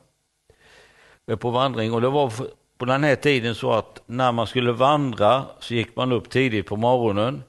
på 1.38 1.50
vandring. 1.50 1.92
Och 1.92 2.00
det 2.00 2.08
var 2.08 2.32
på 2.78 2.84
den 2.84 3.04
här 3.04 3.16
tiden 3.16 3.54
så 3.54 3.72
att 3.72 4.02
när 4.06 4.32
man 4.32 4.46
skulle 4.46 4.72
vandra 4.72 5.44
så 5.60 5.74
gick 5.74 5.96
man 5.96 6.12
upp 6.12 6.30
tidigt 6.30 6.66
på 6.66 6.76
morgonen. 6.76 7.42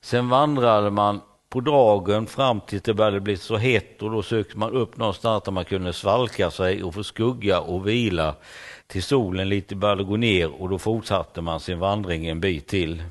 Sen 0.00 0.28
vandrade 0.28 0.90
man 0.90 1.20
på 1.50 1.60
dragen 1.60 2.26
fram 2.26 2.60
till 2.60 2.80
det 2.80 2.94
började 2.94 3.20
bli 3.20 3.36
så 3.36 3.56
hett 3.56 4.02
och 4.02 4.10
då 4.10 4.22
sökte 4.22 4.58
man 4.58 4.72
upp 4.72 4.96
någonstans 4.96 5.44
där 5.44 5.52
man 5.52 5.64
kunde 5.64 5.92
svalka 5.92 6.50
sig 6.50 6.82
och 6.82 6.94
få 6.94 7.04
skugga 7.04 7.60
och 7.60 7.88
vila 7.88 8.34
till 8.86 9.02
solen 9.02 9.48
lite 9.48 9.74
började 9.76 10.04
gå 10.04 10.16
ner 10.16 10.62
och 10.62 10.68
då 10.68 10.78
fortsatte 10.78 11.40
man 11.40 11.60
sin 11.60 11.78
vandring 11.78 12.26
en 12.26 12.40
bit 12.40 12.66
till. 12.66 13.02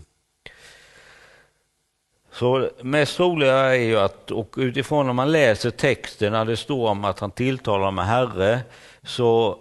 Så 2.31 2.69
mest 2.81 3.17
troliga 3.17 3.55
är 3.55 3.83
ju 3.83 3.99
att, 3.99 4.31
och 4.31 4.55
utifrån 4.57 5.05
när 5.05 5.13
man 5.13 5.31
läser 5.31 5.69
texten 5.69 6.31
när 6.31 6.45
det 6.45 6.57
står 6.57 6.89
om 6.89 7.05
att 7.05 7.19
han 7.19 7.31
tilltalar 7.31 7.91
med 7.91 8.05
Herre, 8.05 8.59
så 9.03 9.57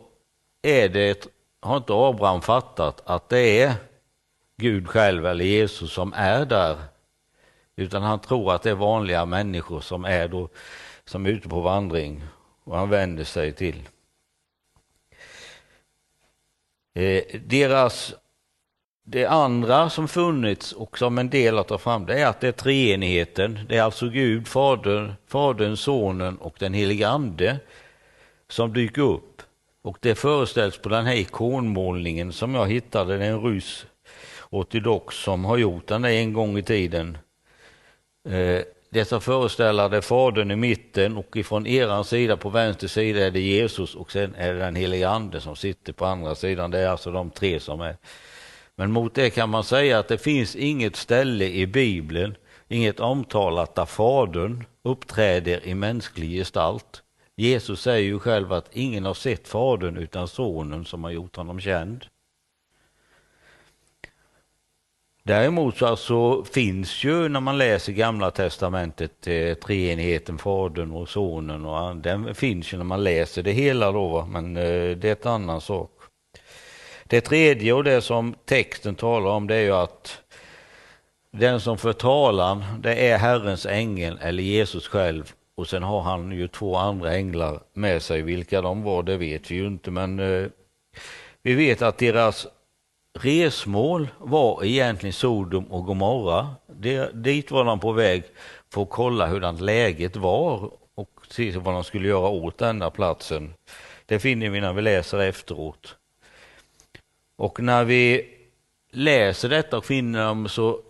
är 0.62 0.88
det, 0.88 1.26
har 1.60 1.76
inte 1.76 1.92
Abraham 1.94 2.42
fattat 2.42 3.02
att 3.04 3.28
det 3.28 3.62
är 3.62 3.72
Gud 4.56 4.88
själv 4.88 5.26
eller 5.26 5.44
Jesus 5.44 5.92
som 5.92 6.12
är 6.16 6.44
där 6.44 6.76
utan 7.78 8.02
han 8.02 8.20
tror 8.20 8.54
att 8.54 8.62
det 8.62 8.70
är 8.70 8.74
vanliga 8.74 9.26
människor 9.26 9.80
som 9.80 10.04
är, 10.04 10.28
då, 10.28 10.48
som 11.04 11.26
är 11.26 11.30
ute 11.30 11.48
på 11.48 11.60
vandring 11.60 12.24
och 12.64 12.76
han 12.76 12.90
vänder 12.90 13.24
sig 13.24 13.52
till. 13.52 13.88
Eh, 16.94 17.22
deras 17.46 18.14
det 19.04 19.26
andra 19.26 19.90
som 19.90 20.08
funnits 20.08 20.72
och 20.72 20.98
som 20.98 21.18
en 21.18 21.30
del 21.30 21.58
att 21.58 21.68
ta 21.68 21.78
fram, 21.78 22.06
det 22.06 22.20
är 22.20 22.26
att 22.26 22.40
det 22.40 22.48
är 22.48 22.52
treenigheten. 22.52 23.58
Det 23.68 23.76
är 23.76 23.82
alltså 23.82 24.08
Gud, 24.08 24.48
Fadern, 24.48 25.12
Fadern, 25.26 25.76
Sonen 25.76 26.38
och 26.38 26.56
den 26.58 26.74
helige 26.74 27.08
Ande 27.08 27.58
som 28.48 28.72
dyker 28.72 29.02
upp. 29.02 29.42
Och 29.82 29.98
det 30.00 30.14
föreställs 30.14 30.78
på 30.78 30.88
den 30.88 31.06
här 31.06 31.14
ikonmålningen 31.14 32.32
som 32.32 32.54
jag 32.54 32.66
hittade, 32.66 33.18
det 33.18 33.24
är 33.24 33.30
en 33.30 33.42
ryss 33.42 33.86
ortodox 34.50 35.16
som 35.16 35.44
har 35.44 35.56
gjort 35.56 35.86
den 35.86 36.04
en 36.04 36.32
gång 36.32 36.58
i 36.58 36.62
tiden. 36.62 37.18
Eh, 38.28 38.62
det 38.90 39.04
som 39.04 39.20
föreställer 39.20 39.88
det 39.88 40.02
Fadern 40.02 40.50
i 40.50 40.56
mitten 40.56 41.16
och 41.16 41.36
ifrån 41.36 41.66
er 41.66 42.02
sida 42.02 42.36
på 42.36 42.48
vänster 42.48 42.88
sida 42.88 43.26
är 43.26 43.30
det 43.30 43.40
Jesus 43.40 43.94
och 43.94 44.12
sen 44.12 44.34
är 44.34 44.54
det 44.54 44.58
den 44.58 44.76
helige 44.76 45.08
Ande 45.08 45.40
som 45.40 45.56
sitter 45.56 45.92
på 45.92 46.06
andra 46.06 46.34
sidan. 46.34 46.70
Det 46.70 46.78
är 46.78 46.88
alltså 46.88 47.10
de 47.10 47.30
tre 47.30 47.60
som 47.60 47.80
är. 47.80 47.96
Men 48.76 48.92
mot 48.92 49.14
det 49.14 49.30
kan 49.30 49.50
man 49.50 49.64
säga 49.64 49.98
att 49.98 50.08
det 50.08 50.18
finns 50.18 50.56
inget 50.56 50.96
ställe 50.96 51.44
i 51.44 51.66
Bibeln, 51.66 52.36
inget 52.68 53.00
omtalat 53.00 53.74
där 53.74 53.84
Fadern 53.84 54.64
uppträder 54.82 55.66
i 55.66 55.74
mänsklig 55.74 56.30
gestalt. 56.30 57.02
Jesus 57.36 57.80
säger 57.80 58.06
ju 58.06 58.18
själv 58.18 58.52
att 58.52 58.68
ingen 58.72 59.04
har 59.04 59.14
sett 59.14 59.48
Fadern 59.48 59.96
utan 59.96 60.28
Sonen 60.28 60.84
som 60.84 61.04
har 61.04 61.10
gjort 61.10 61.36
honom 61.36 61.60
känd. 61.60 62.06
Däremot 65.28 65.76
så 65.76 65.86
alltså 65.86 66.44
finns 66.44 67.04
ju 67.04 67.28
när 67.28 67.40
man 67.40 67.58
läser 67.58 67.92
Gamla 67.92 68.30
Testamentet 68.30 69.26
eh, 69.26 69.54
treenigheten, 69.54 70.38
Fadern 70.38 70.90
och 70.92 71.08
Sonen 71.08 71.64
och 71.64 71.96
den 71.96 72.34
finns 72.34 72.72
ju 72.72 72.76
när 72.76 72.84
man 72.84 73.04
läser 73.04 73.42
det 73.42 73.52
hela 73.52 73.92
då, 73.92 74.26
men 74.30 74.56
eh, 74.56 74.96
det 74.96 75.04
är 75.04 75.12
ett 75.12 75.26
annan 75.26 75.60
sak. 75.60 75.90
Det 77.04 77.20
tredje 77.20 77.72
och 77.72 77.84
det 77.84 78.00
som 78.00 78.34
texten 78.44 78.94
talar 78.94 79.30
om 79.30 79.46
det 79.46 79.54
är 79.54 79.60
ju 79.60 79.72
att 79.72 80.18
den 81.32 81.60
som 81.60 81.78
för 81.78 81.92
talan 81.92 82.64
det 82.80 83.08
är 83.08 83.18
Herrens 83.18 83.66
ängel 83.66 84.18
eller 84.22 84.42
Jesus 84.42 84.88
själv 84.88 85.32
och 85.56 85.68
sen 85.68 85.82
har 85.82 86.00
han 86.00 86.32
ju 86.32 86.48
två 86.48 86.76
andra 86.76 87.14
änglar 87.14 87.60
med 87.72 88.02
sig. 88.02 88.22
Vilka 88.22 88.62
de 88.62 88.82
var 88.82 89.02
det 89.02 89.16
vet 89.16 89.50
vi 89.50 89.54
ju 89.54 89.66
inte 89.66 89.90
men 89.90 90.18
eh, 90.18 90.48
vi 91.42 91.54
vet 91.54 91.82
att 91.82 91.98
deras 91.98 92.46
resmål 93.22 94.08
var 94.18 94.64
egentligen 94.64 95.12
Sodom 95.12 95.64
och 95.64 95.84
Gomorra. 95.84 96.54
Det, 96.66 97.10
dit 97.14 97.50
var 97.50 97.64
de 97.64 97.80
på 97.80 97.92
väg 97.92 98.24
för 98.72 98.82
att 98.82 98.90
kolla 98.90 99.26
hurdant 99.26 99.60
läget 99.60 100.16
var 100.16 100.70
och 100.94 101.10
se 101.30 101.58
vad 101.58 101.74
de 101.74 101.84
skulle 101.84 102.08
göra 102.08 102.28
åt 102.28 102.58
denna 102.58 102.90
platsen. 102.90 103.54
Det 104.06 104.18
finner 104.18 104.50
vi 104.50 104.60
när 104.60 104.72
vi 104.72 104.82
läser 104.82 105.18
efteråt. 105.18 105.96
Och 107.36 107.60
när 107.60 107.84
vi 107.84 108.28
läser 108.90 109.48
detta 109.48 109.78
och 109.78 109.84
finner 109.84 110.26
dem 110.26 110.48
så 110.48 110.80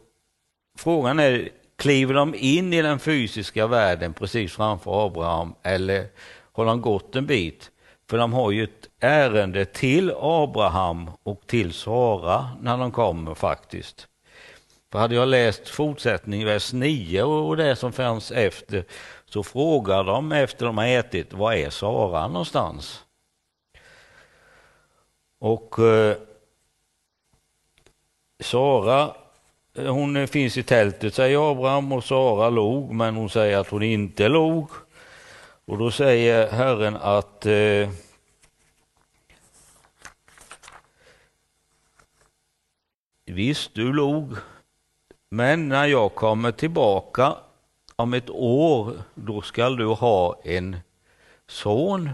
frågan 0.78 1.18
är, 1.18 1.48
kliver 1.76 2.14
de 2.14 2.34
in 2.34 2.72
i 2.72 2.82
den 2.82 2.98
fysiska 2.98 3.66
världen 3.66 4.12
precis 4.12 4.52
framför 4.52 5.06
Abraham 5.06 5.54
eller 5.62 6.06
har 6.52 6.64
de 6.64 6.80
gått 6.80 7.16
en 7.16 7.26
bit? 7.26 7.70
För 8.08 8.18
de 8.18 8.32
har 8.32 8.50
ju 8.50 8.64
ett 8.64 8.88
ärende 9.00 9.64
till 9.64 10.12
Abraham 10.16 11.10
och 11.22 11.46
till 11.46 11.72
Sara 11.72 12.50
när 12.60 12.78
de 12.78 12.92
kommer 12.92 13.34
faktiskt. 13.34 14.08
För 14.92 14.98
hade 14.98 15.14
jag 15.14 15.28
läst 15.28 15.68
fortsättning 15.68 16.44
vers 16.44 16.72
9 16.72 17.22
och 17.22 17.56
det 17.56 17.76
som 17.76 17.92
fanns 17.92 18.30
efter 18.30 18.84
så 19.24 19.42
frågar 19.42 20.04
de 20.04 20.32
efter 20.32 20.66
de 20.66 20.78
har 20.78 20.86
ätit, 20.86 21.32
var 21.32 21.52
är 21.52 21.70
Sara 21.70 22.28
någonstans? 22.28 23.04
Och 25.40 25.78
eh, 25.78 26.16
Sara, 28.40 29.14
hon 29.76 30.28
finns 30.28 30.56
i 30.56 30.62
tältet 30.62 31.14
säger 31.14 31.50
Abraham 31.50 31.92
och 31.92 32.04
Sara 32.04 32.50
log, 32.50 32.92
men 32.92 33.16
hon 33.16 33.30
säger 33.30 33.58
att 33.58 33.68
hon 33.68 33.82
inte 33.82 34.28
log. 34.28 34.70
Och 35.68 35.78
då 35.78 35.90
säger 35.90 36.50
Herren 36.50 36.96
att 36.96 37.46
eh, 37.46 37.88
Visst, 43.26 43.74
du 43.74 43.92
log, 43.92 44.36
men 45.30 45.68
när 45.68 45.86
jag 45.86 46.14
kommer 46.14 46.52
tillbaka 46.52 47.34
om 47.96 48.14
ett 48.14 48.30
år, 48.30 48.92
då 49.14 49.42
skall 49.42 49.76
du 49.76 49.86
ha 49.86 50.40
en 50.44 50.76
son. 51.46 52.10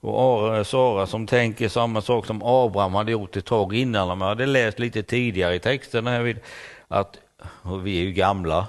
Och 0.00 0.66
Sara 0.66 1.06
som 1.06 1.26
tänker 1.26 1.68
samma 1.68 2.00
sak 2.00 2.26
som 2.26 2.42
Abraham 2.42 2.94
hade 2.94 3.12
gjort 3.12 3.36
ett 3.36 3.46
tag 3.46 3.74
innan, 3.74 4.10
Om 4.10 4.20
jag 4.20 4.28
hade 4.28 4.46
läst 4.46 4.78
lite 4.78 5.02
tidigare 5.02 5.54
i 5.54 5.60
texten 5.60 6.06
här 6.06 6.40
att 6.88 7.18
vi 7.84 7.98
är 7.98 8.04
ju 8.04 8.12
gamla. 8.12 8.68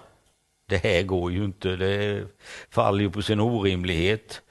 Det 0.73 0.83
här 0.83 1.03
går 1.03 1.31
ju 1.31 1.43
inte, 1.43 1.75
det 1.75 2.25
faller 2.69 3.01
ju 3.01 3.09
på 3.09 3.21
sin 3.21 3.39
orimlighet. 3.39 4.41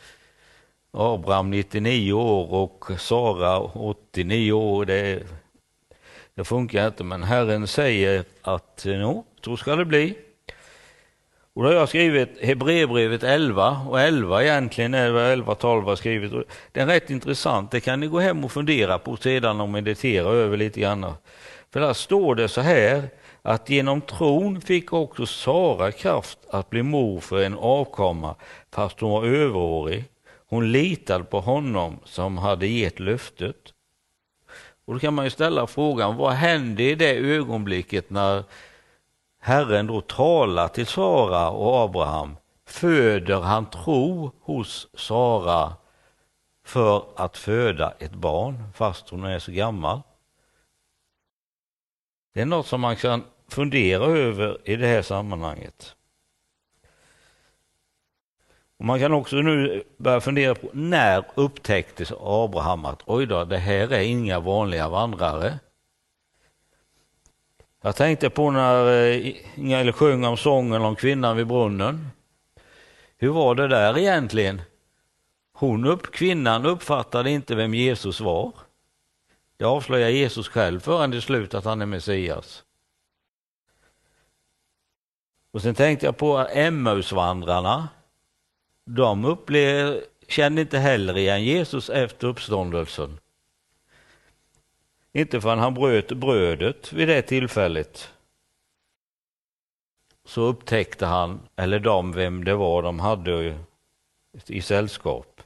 Abraham 0.93 1.51
99 1.51 2.13
år 2.13 2.53
och 2.53 2.85
Sara 2.99 3.61
89 3.61 4.53
år, 4.53 4.85
det, 4.85 5.23
det 6.35 6.45
funkar 6.45 6.87
inte. 6.87 7.05
Men 7.05 7.23
Herren 7.23 7.67
säger 7.67 8.25
att 8.43 8.85
no, 8.85 9.25
så 9.45 9.57
ska 9.57 9.77
det 9.77 9.85
bli. 9.85 10.15
Och 11.55 11.63
då 11.63 11.69
har 11.69 11.75
jag 11.75 11.89
skrivit 11.89 12.29
Hebreerbrevet 12.43 13.23
11 13.23 13.81
och 13.89 14.01
11 14.01 14.43
egentligen 14.43 14.95
är 14.95 15.13
det 15.13 15.33
11, 15.33 15.55
12 15.55 15.85
har 15.85 15.97
skrivit. 15.97 16.33
Det 16.73 16.81
är 16.81 16.87
rätt 16.87 17.11
intressant, 17.11 17.71
det 17.71 17.81
kan 17.81 18.01
ni 18.01 18.07
gå 18.07 18.21
hem 18.21 18.45
och 18.45 18.53
fundera 18.53 18.99
på 18.99 19.17
sedan 19.17 19.61
och 19.61 19.69
meditera 19.69 20.29
över 20.29 20.57
lite 20.57 20.81
grann. 20.81 21.13
För 21.73 21.81
där 21.81 21.93
står 21.93 22.35
det 22.35 22.49
så 22.49 22.61
här 22.61 23.09
att 23.43 23.71
genom 23.71 24.01
tron 24.01 24.61
fick 24.61 24.93
också 24.93 25.27
Sara 25.27 25.93
kraft 25.93 26.39
att 26.51 26.71
bli 26.71 26.83
mor 26.83 27.21
för 27.21 27.43
en 27.43 27.59
avkomma 27.59 28.35
fast 28.71 29.01
hon 29.01 29.11
var 29.11 29.25
överårig. 29.25 30.05
Hon 30.49 30.73
litade 30.73 31.25
på 31.25 31.41
honom 31.41 31.99
som 32.05 32.39
hade 32.39 32.67
gett 32.67 33.01
löftet. 33.01 33.75
Och 34.85 34.95
då 34.95 35.01
kan 35.01 35.15
man 35.15 35.25
ju 35.25 35.31
ställa 35.31 35.67
frågan, 35.67 36.17
vad 36.17 36.33
hände 36.33 36.83
i 36.83 36.95
det 36.95 37.17
ögonblicket 37.17 38.11
när 38.11 38.45
Herren 39.41 39.87
då 39.87 40.01
talar 40.01 40.69
till 40.69 40.87
Sara 40.87 41.51
och 41.51 41.79
Abraham, 41.79 42.37
föder 42.67 43.41
han 43.41 43.67
tro 43.67 44.33
hos 44.41 44.89
Sara 44.95 45.73
för 46.65 47.05
att 47.17 47.37
föda 47.37 47.95
ett 47.99 48.15
barn 48.15 48.65
fast 48.75 49.09
hon 49.09 49.25
är 49.25 49.39
så 49.39 49.53
gammal. 49.53 50.01
Det 52.35 52.41
är 52.41 52.47
något 52.47 52.67
som 52.67 52.81
man 52.81 52.97
kan 52.97 53.25
fundera 53.53 54.05
över 54.05 54.59
i 54.65 54.77
det 54.77 54.87
här 54.87 55.03
sammanhanget. 55.03 55.97
Och 58.79 58.85
man 58.85 58.99
kan 58.99 59.13
också 59.13 59.37
nu 59.37 59.83
börja 59.97 60.21
fundera 60.21 60.55
på 60.55 60.71
när 60.73 61.25
upptäcktes 61.35 62.13
Abraham 62.21 62.85
att 62.85 63.03
oj 63.07 63.27
då, 63.27 63.45
det 63.45 63.59
här 63.59 63.93
är 63.93 64.01
inga 64.01 64.41
vanliga 64.41 64.89
vandrare. 64.89 65.59
Jag 67.83 67.97
tänkte 67.97 68.31
på 68.31 68.51
när 68.51 69.87
eh, 69.87 69.93
sjöng 69.93 70.25
om 70.25 70.37
sången 70.37 70.83
om 70.83 70.97
kvinnan 70.97 71.37
vid 71.37 71.47
brunnen. 71.47 72.11
Hur 73.19 73.31
var 73.31 73.55
det 73.55 73.69
där 73.69 73.99
egentligen? 73.99 74.63
Hon 75.53 75.87
upp, 75.87 76.13
kvinnan 76.13 76.67
uppfattade 76.67 77.31
inte 77.31 77.55
vem 77.55 77.75
Jesus 77.75 78.21
var. 78.21 78.53
Det 79.57 79.65
avslöjar 79.65 80.09
Jesus 80.09 80.49
själv 80.49 80.81
förrän 80.81 81.11
till 81.11 81.23
slut 81.23 81.55
att 81.55 81.65
han 81.65 81.83
är 81.83 81.87
Messias. 81.87 82.65
Och 85.53 85.63
sen 85.63 85.75
tänkte 85.75 86.07
jag 86.07 86.17
på 86.17 86.47
Emmausvandrarna. 86.53 87.89
De 88.85 89.25
upplever, 89.25 90.05
kände 90.29 90.61
inte 90.61 90.79
heller 90.79 91.17
igen 91.17 91.45
Jesus 91.45 91.91
efter 91.91 92.27
uppståndelsen. 92.27 93.19
Inte 95.13 95.41
förrän 95.41 95.59
han 95.59 95.75
bröt 95.75 96.13
brödet 96.13 96.93
vid 96.93 97.09
det 97.09 97.23
tillfället. 97.23 98.13
Så 100.25 100.41
upptäckte 100.41 101.07
han, 101.07 101.41
eller 101.57 101.79
de, 101.79 102.13
vem 102.13 102.45
det 102.45 102.55
var 102.55 102.83
de 102.83 103.01
hade 103.01 103.57
i 104.47 104.63
sällskap. 104.63 105.41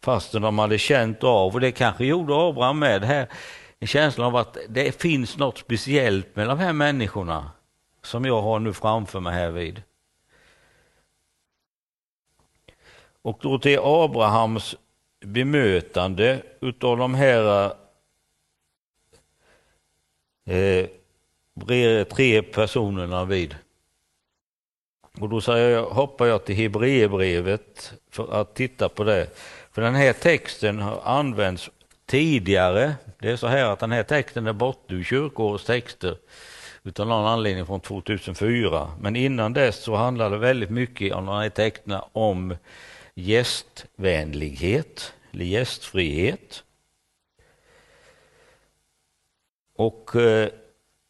Fastän 0.00 0.42
de 0.42 0.58
hade 0.58 0.78
känt 0.78 1.24
av, 1.24 1.54
och 1.54 1.60
det 1.60 1.72
kanske 1.72 2.04
gjorde 2.04 2.34
Abraham 2.34 2.78
med, 2.78 3.04
här, 3.04 3.28
en 3.78 3.86
känsla 3.86 4.26
av 4.26 4.36
att 4.36 4.56
det 4.68 5.00
finns 5.00 5.38
något 5.38 5.58
speciellt 5.58 6.36
med 6.36 6.48
de 6.48 6.58
här 6.58 6.72
människorna 6.72 7.50
som 8.02 8.24
jag 8.24 8.42
har 8.42 8.58
nu 8.58 8.72
framför 8.72 9.20
mig 9.20 9.34
här 9.34 9.50
vid. 9.50 9.82
Och 13.22 13.38
då 13.42 13.58
till 13.58 13.78
Abrahams 13.82 14.76
bemötande 15.20 16.42
utav 16.60 16.96
de 16.96 17.14
här 17.14 17.72
eh, 20.44 20.88
tre 22.04 22.42
personerna 22.42 23.24
vid. 23.24 23.56
Och 25.20 25.28
då 25.28 25.40
säger 25.40 25.70
jag, 25.70 25.84
hoppar 25.84 26.26
jag 26.26 26.44
till 26.44 26.56
Hebreerbrevet 26.56 27.92
för 28.10 28.40
att 28.40 28.54
titta 28.54 28.88
på 28.88 29.04
det. 29.04 29.28
För 29.72 29.82
den 29.82 29.94
här 29.94 30.12
texten 30.12 30.78
har 30.78 31.00
använts 31.04 31.70
tidigare. 32.06 32.94
Det 33.18 33.30
är 33.30 33.36
så 33.36 33.46
här 33.46 33.64
att 33.64 33.78
den 33.78 33.92
här 33.92 34.02
texten 34.02 34.46
är 34.46 34.52
borta 34.52 34.94
ur 34.94 35.04
kyrkårets 35.04 35.64
texter 35.64 36.16
utan 36.84 37.08
någon 37.08 37.26
anledning 37.26 37.66
från 37.66 37.80
2004. 37.80 38.90
Men 39.00 39.16
innan 39.16 39.52
dess 39.52 39.82
så 39.82 39.94
handlade 39.94 40.38
väldigt 40.38 40.70
mycket 40.70 41.14
om 41.14 41.26
de 41.26 41.34
här 41.34 41.48
texterna 41.48 42.04
om 42.12 42.56
gästvänlighet 43.14 45.12
eller 45.32 45.44
gästfrihet. 45.44 46.64
Och 49.76 50.16
eh, 50.16 50.48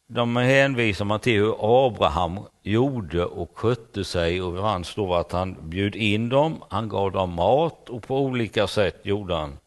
de 0.06 0.36
hänvisar 0.36 1.04
man 1.04 1.20
till 1.20 1.40
hur 1.40 1.86
Abraham 1.86 2.40
gjorde 2.62 3.24
och 3.24 3.58
skötte 3.58 4.04
sig 4.04 4.42
och 4.42 4.62
han 4.68 4.84
står 4.84 5.20
att 5.20 5.32
han 5.32 5.56
bjöd 5.70 5.96
in 5.96 6.28
dem, 6.28 6.62
han 6.68 6.88
gav 6.88 7.12
dem 7.12 7.30
mat 7.30 7.88
och 7.88 8.02
på 8.02 8.18
olika 8.18 8.66
sätt 8.66 9.00
gjorde 9.02 9.34
han. 9.34 9.58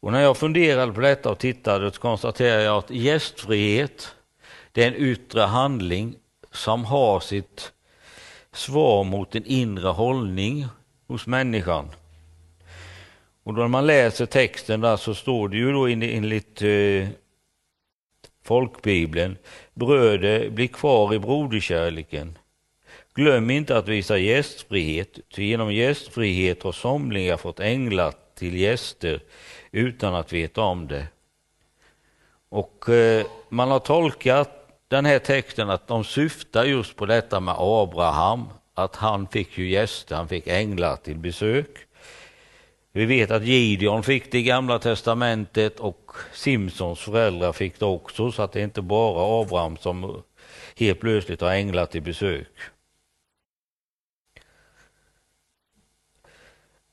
Och 0.00 0.12
när 0.12 0.20
jag 0.20 0.36
funderade 0.36 0.92
på 0.92 1.00
detta 1.00 1.30
och 1.30 1.38
tittade 1.38 1.92
så 1.92 2.00
konstaterade 2.00 2.62
jag 2.62 2.76
att 2.76 2.90
gästfrihet 2.90 4.14
det 4.72 4.84
är 4.84 4.88
en 4.88 4.94
yttre 4.94 5.40
handling 5.40 6.16
som 6.52 6.84
har 6.84 7.20
sitt 7.20 7.72
svar 8.52 9.04
mot 9.04 9.34
en 9.34 9.46
inre 9.46 9.88
hållning 9.88 10.66
hos 11.06 11.26
människan. 11.26 11.90
Och 13.42 13.54
då 13.54 13.68
man 13.68 13.86
läser 13.86 14.26
texten 14.26 14.80
där 14.80 14.96
så 14.96 15.14
står 15.14 15.48
det 15.48 15.56
ju 15.56 15.72
då 15.72 15.86
enligt 15.86 16.62
eh, 16.62 17.08
folkbibeln, 18.44 19.36
bröder, 19.74 20.50
bli 20.50 20.68
kvar 20.68 21.14
i 21.14 21.18
broderkärleken. 21.18 22.38
Glöm 23.14 23.50
inte 23.50 23.76
att 23.76 23.88
visa 23.88 24.18
gästfrihet, 24.18 25.18
ty 25.34 25.44
genom 25.44 25.72
gästfrihet 25.72 26.62
har 26.62 26.72
somliga 26.72 27.36
fått 27.36 27.60
änglat 27.60 28.29
till 28.40 28.56
gäster 28.56 29.20
utan 29.72 30.14
att 30.14 30.32
veta 30.32 30.60
om 30.60 30.88
det. 30.88 31.06
Och 32.48 32.88
eh, 32.88 33.26
man 33.48 33.70
har 33.70 33.78
tolkat 33.78 34.50
den 34.88 35.04
här 35.04 35.18
texten 35.18 35.70
att 35.70 35.86
de 35.86 36.04
syftar 36.04 36.64
just 36.64 36.96
på 36.96 37.06
detta 37.06 37.40
med 37.40 37.54
Abraham, 37.58 38.48
att 38.74 38.96
han 38.96 39.26
fick 39.26 39.58
ju 39.58 39.70
gäster, 39.70 40.16
han 40.16 40.28
fick 40.28 40.46
änglar 40.46 40.96
till 40.96 41.18
besök. 41.18 41.78
Vi 42.92 43.06
vet 43.06 43.30
att 43.30 43.44
Gideon 43.44 44.02
fick 44.02 44.32
det 44.32 44.38
i 44.38 44.42
Gamla 44.42 44.78
Testamentet 44.78 45.80
och 45.80 46.10
Simsons 46.32 47.00
föräldrar 47.00 47.52
fick 47.52 47.78
det 47.78 47.86
också, 47.86 48.32
så 48.32 48.42
att 48.42 48.52
det 48.52 48.60
är 48.60 48.64
inte 48.64 48.82
bara 48.82 49.42
Abraham 49.42 49.76
som 49.76 50.22
helt 50.76 51.00
plötsligt 51.00 51.40
har 51.40 51.50
änglar 51.50 51.86
till 51.86 52.02
besök. 52.02 52.48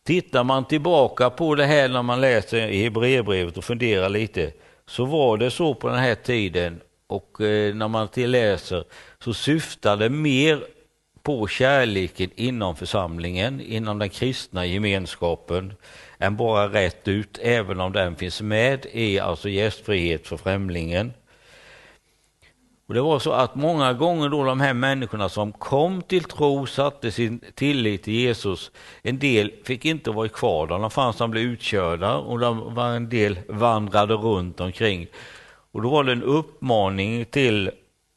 Tittar 0.08 0.44
man 0.44 0.66
tillbaka 0.66 1.30
på 1.30 1.56
det 1.56 1.66
här 1.66 1.90
när 1.90 2.02
man 2.02 2.22
läser 2.22 2.68
i 2.68 2.84
Hebreerbrevet 2.84 3.58
och 3.58 3.64
funderar 3.64 4.10
lite, 4.10 4.52
så 4.86 5.06
var 5.06 5.38
det 5.38 5.52
så 5.52 5.74
på 5.74 5.88
den 5.88 5.98
här 5.98 6.16
tiden 6.16 6.82
och 7.08 7.42
eh, 7.42 7.76
när 7.76 7.88
man 7.88 8.08
läser 8.16 8.84
så 9.24 9.34
syftar 9.34 9.98
det 9.98 10.10
mer 10.10 10.64
på 11.24 11.48
kärleken 11.48 12.30
inom 12.36 12.76
församlingen, 12.76 13.62
inom 13.62 14.00
den 14.00 14.10
kristna 14.10 14.66
gemenskapen, 14.66 15.74
än 16.20 16.38
bara 16.38 16.68
rätt 16.68 17.08
ut, 17.08 17.40
även 17.42 17.80
om 17.80 17.94
den 17.94 18.16
finns 18.16 18.42
med 18.42 18.86
i 18.92 19.20
alltså 19.20 19.50
gästfrihet 19.50 20.28
för 20.28 20.38
främlingen. 20.38 21.14
Och 22.88 22.94
Det 22.94 23.02
var 23.02 23.20
så 23.20 23.32
att 23.32 23.56
många 23.56 23.94
gånger 23.94 24.30
då 24.30 24.44
de 24.44 24.60
här 24.60 24.74
människorna 24.74 25.30
som 25.30 25.52
kom 25.52 26.02
till 26.02 26.24
tro, 26.24 26.66
satte 26.66 27.12
sin 27.12 27.40
tillit 27.56 28.04
till 28.04 28.14
Jesus, 28.14 28.72
en 29.02 29.20
del 29.20 29.52
fick 29.64 29.86
inte 29.86 30.12
vara 30.12 30.30
kvar 30.30 30.68
där, 30.68 30.80
de 30.80 30.92
fanns 30.92 31.18
de 31.18 31.32
blev 31.32 31.44
utkörda 31.44 32.18
och 32.18 32.40
de 32.40 32.76
var 32.76 32.88
en 32.88 33.10
del 33.10 33.40
vandrade 33.48 34.14
runt 34.14 34.60
omkring. 34.60 35.08
Och 35.72 35.82
då 35.82 35.90
var 35.90 36.04
det 36.04 36.12
en 36.12 36.24
uppmaning 36.24 37.26
till 37.26 37.72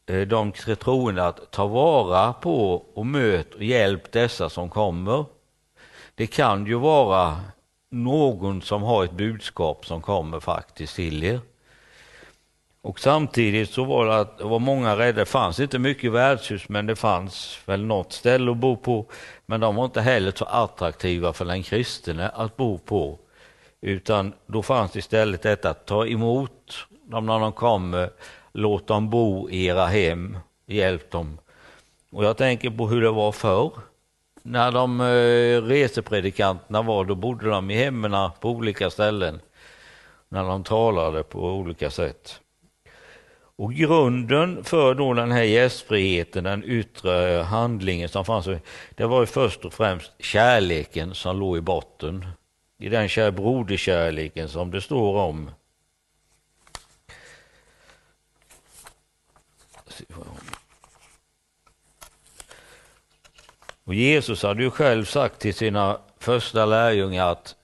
eh, 0.09 0.21
de 0.21 0.51
troende 0.51 1.27
att 1.27 1.51
ta 1.51 1.67
vara 1.67 2.33
på 2.33 2.85
och 2.93 3.05
möt 3.05 3.53
och 3.53 3.63
hjälp 3.63 4.11
dessa 4.11 4.49
som 4.49 4.69
kommer. 4.69 5.25
Det 6.15 6.27
kan 6.27 6.65
ju 6.65 6.75
vara 6.75 7.37
någon 7.89 8.61
som 8.61 8.83
har 8.83 9.03
ett 9.03 9.11
budskap 9.11 9.85
som 9.85 10.01
kommer 10.01 10.39
faktiskt 10.39 10.95
till 10.95 11.23
er. 11.23 11.39
Och 12.83 12.99
samtidigt 12.99 13.69
så 13.69 13.83
var 13.83 14.05
det 14.05 14.19
att 14.19 14.41
var 14.41 14.59
många 14.59 14.97
rädda. 14.97 15.19
Det 15.19 15.25
fanns 15.25 15.59
inte 15.59 15.79
mycket 15.79 16.11
värdshus, 16.11 16.69
men 16.69 16.85
det 16.85 16.95
fanns 16.95 17.59
väl 17.65 17.85
något 17.85 18.13
ställe 18.13 18.51
att 18.51 18.57
bo 18.57 18.77
på. 18.77 19.05
Men 19.45 19.59
de 19.59 19.75
var 19.75 19.85
inte 19.85 20.01
heller 20.01 20.31
så 20.35 20.45
attraktiva 20.45 21.33
för 21.33 21.45
den 21.45 21.63
kristne 21.63 22.29
att 22.29 22.57
bo 22.57 22.77
på. 22.77 23.19
Utan 23.81 24.33
då 24.45 24.63
fanns 24.63 24.95
istället 24.95 25.41
detta 25.41 25.69
att 25.69 25.85
ta 25.85 26.07
emot 26.07 26.87
dem 27.05 27.25
när 27.25 27.39
de 27.39 27.51
kommer, 27.51 28.09
låt 28.53 28.87
dem 28.87 29.09
bo 29.09 29.49
i 29.49 29.65
era 29.65 29.85
hem, 29.85 30.37
hjälp 30.65 31.11
dem. 31.11 31.37
Och 32.11 32.25
jag 32.25 32.37
tänker 32.37 32.69
på 32.69 32.87
hur 32.87 33.01
det 33.01 33.11
var 33.11 33.31
förr. 33.31 33.71
När 34.43 34.71
de 34.71 35.01
eh, 35.01 35.61
resepredikanterna 35.67 36.81
var, 36.81 37.05
då 37.05 37.15
bodde 37.15 37.49
de 37.49 37.71
i 37.71 37.75
hemmen 37.75 38.29
på 38.39 38.49
olika 38.49 38.89
ställen. 38.89 39.39
När 40.29 40.43
de 40.43 40.63
talade 40.63 41.23
på 41.23 41.39
olika 41.39 41.89
sätt. 41.89 42.41
Och 43.55 43.73
grunden 43.73 44.63
för 44.63 44.93
då 44.93 45.13
den 45.13 45.31
här 45.31 45.43
gästfriheten, 45.43 46.43
den 46.43 46.63
yttre 46.63 47.41
handlingen 47.41 48.09
som 48.09 48.25
fanns, 48.25 48.47
det 48.95 49.05
var 49.05 49.19
ju 49.19 49.25
först 49.25 49.65
och 49.65 49.73
främst 49.73 50.11
kärleken 50.19 51.15
som 51.15 51.39
låg 51.39 51.57
i 51.57 51.61
botten. 51.61 52.25
I 52.79 52.89
den 52.89 53.09
kär 53.09 53.31
broderkärleken 53.31 54.49
som 54.49 54.71
det 54.71 54.81
står 54.81 55.17
om. 55.17 55.51
Och 63.83 63.95
Jesus 63.95 64.43
hade 64.43 64.63
ju 64.63 64.71
själv 64.71 65.05
sagt 65.05 65.39
till 65.39 65.53
sina 65.53 65.97
första 66.19 66.65
lärjungar 66.65 67.31
att 67.31 67.55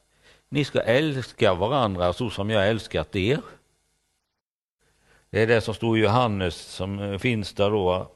ni 0.49 0.65
ska 0.65 0.81
älska 0.81 1.53
varandra 1.53 2.13
så 2.13 2.29
som 2.29 2.49
jag 2.49 2.67
älskat 2.67 3.15
er. 3.15 3.39
Det 5.37 5.41
är 5.43 5.47
det 5.47 5.61
som 5.61 5.73
står 5.73 5.97
i 5.97 6.01
Johannes 6.01 6.55
som 6.55 6.99
eh, 6.99 7.17
finns 7.17 7.53
där 7.53 7.69
då, 7.69 8.11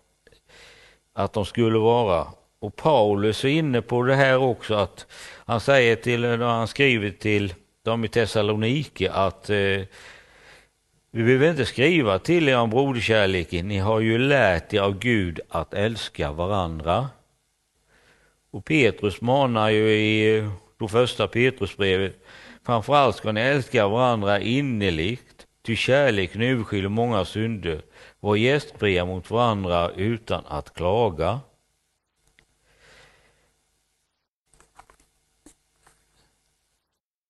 att 1.13 1.33
de 1.33 1.45
skulle 1.45 1.79
vara. 1.79 2.27
Och 2.59 2.75
Paulus 2.75 3.45
är 3.45 3.49
inne 3.49 3.81
på 3.81 4.03
det 4.03 4.15
här 4.15 4.37
också, 4.37 4.73
att 4.73 5.05
han 5.45 5.59
säger 5.59 5.95
till, 5.95 6.21
när 6.21 6.37
han 6.37 6.67
skriver 6.67 7.09
till 7.09 7.53
dem 7.85 8.05
i 8.05 8.07
Thessalonike 8.07 9.11
att 9.11 9.49
eh, 9.49 9.55
vi 11.11 11.23
behöver 11.23 11.49
inte 11.49 11.65
skriva 11.65 12.19
till 12.19 12.49
er 12.49 12.57
om 12.57 12.69
broderkärleken, 12.69 13.67
ni 13.67 13.77
har 13.77 13.99
ju 13.99 14.17
lärt 14.17 14.73
er 14.73 14.81
av 14.81 14.99
Gud 14.99 15.39
att 15.49 15.73
älska 15.73 16.31
varandra. 16.31 17.09
Och 18.51 18.65
Petrus 18.65 19.21
manar 19.21 19.69
ju 19.69 19.91
i 19.91 20.37
eh, 20.37 20.51
det 20.79 20.87
första 20.87 21.27
Petrusbrevet, 21.27 22.23
framförallt 22.65 23.15
ska 23.15 23.31
ni 23.31 23.41
älska 23.41 23.87
varandra 23.87 24.39
innerligt, 24.39 25.30
ty 25.61 25.75
kärleken 25.75 26.41
överskyller 26.41 26.89
många 26.89 27.25
synder. 27.25 27.81
Var 28.19 28.35
gästfria 28.35 29.05
mot 29.05 29.31
varandra 29.31 29.89
utan 29.89 30.43
att 30.47 30.73
klaga. 30.73 31.39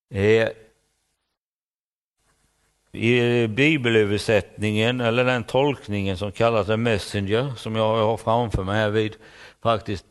Eh, 0.09 0.49
i 2.91 3.47
bibelöversättningen, 3.47 5.01
eller 5.01 5.25
den 5.25 5.43
tolkningen 5.43 6.17
som 6.17 6.31
kallas 6.31 6.69
en 6.69 6.83
messenger, 6.83 7.53
som 7.57 7.75
jag 7.75 7.97
har 7.97 8.17
framför 8.17 8.63
mig 8.63 8.75
här 8.75 8.89
vid, 8.89 9.15
faktiskt, 9.61 10.05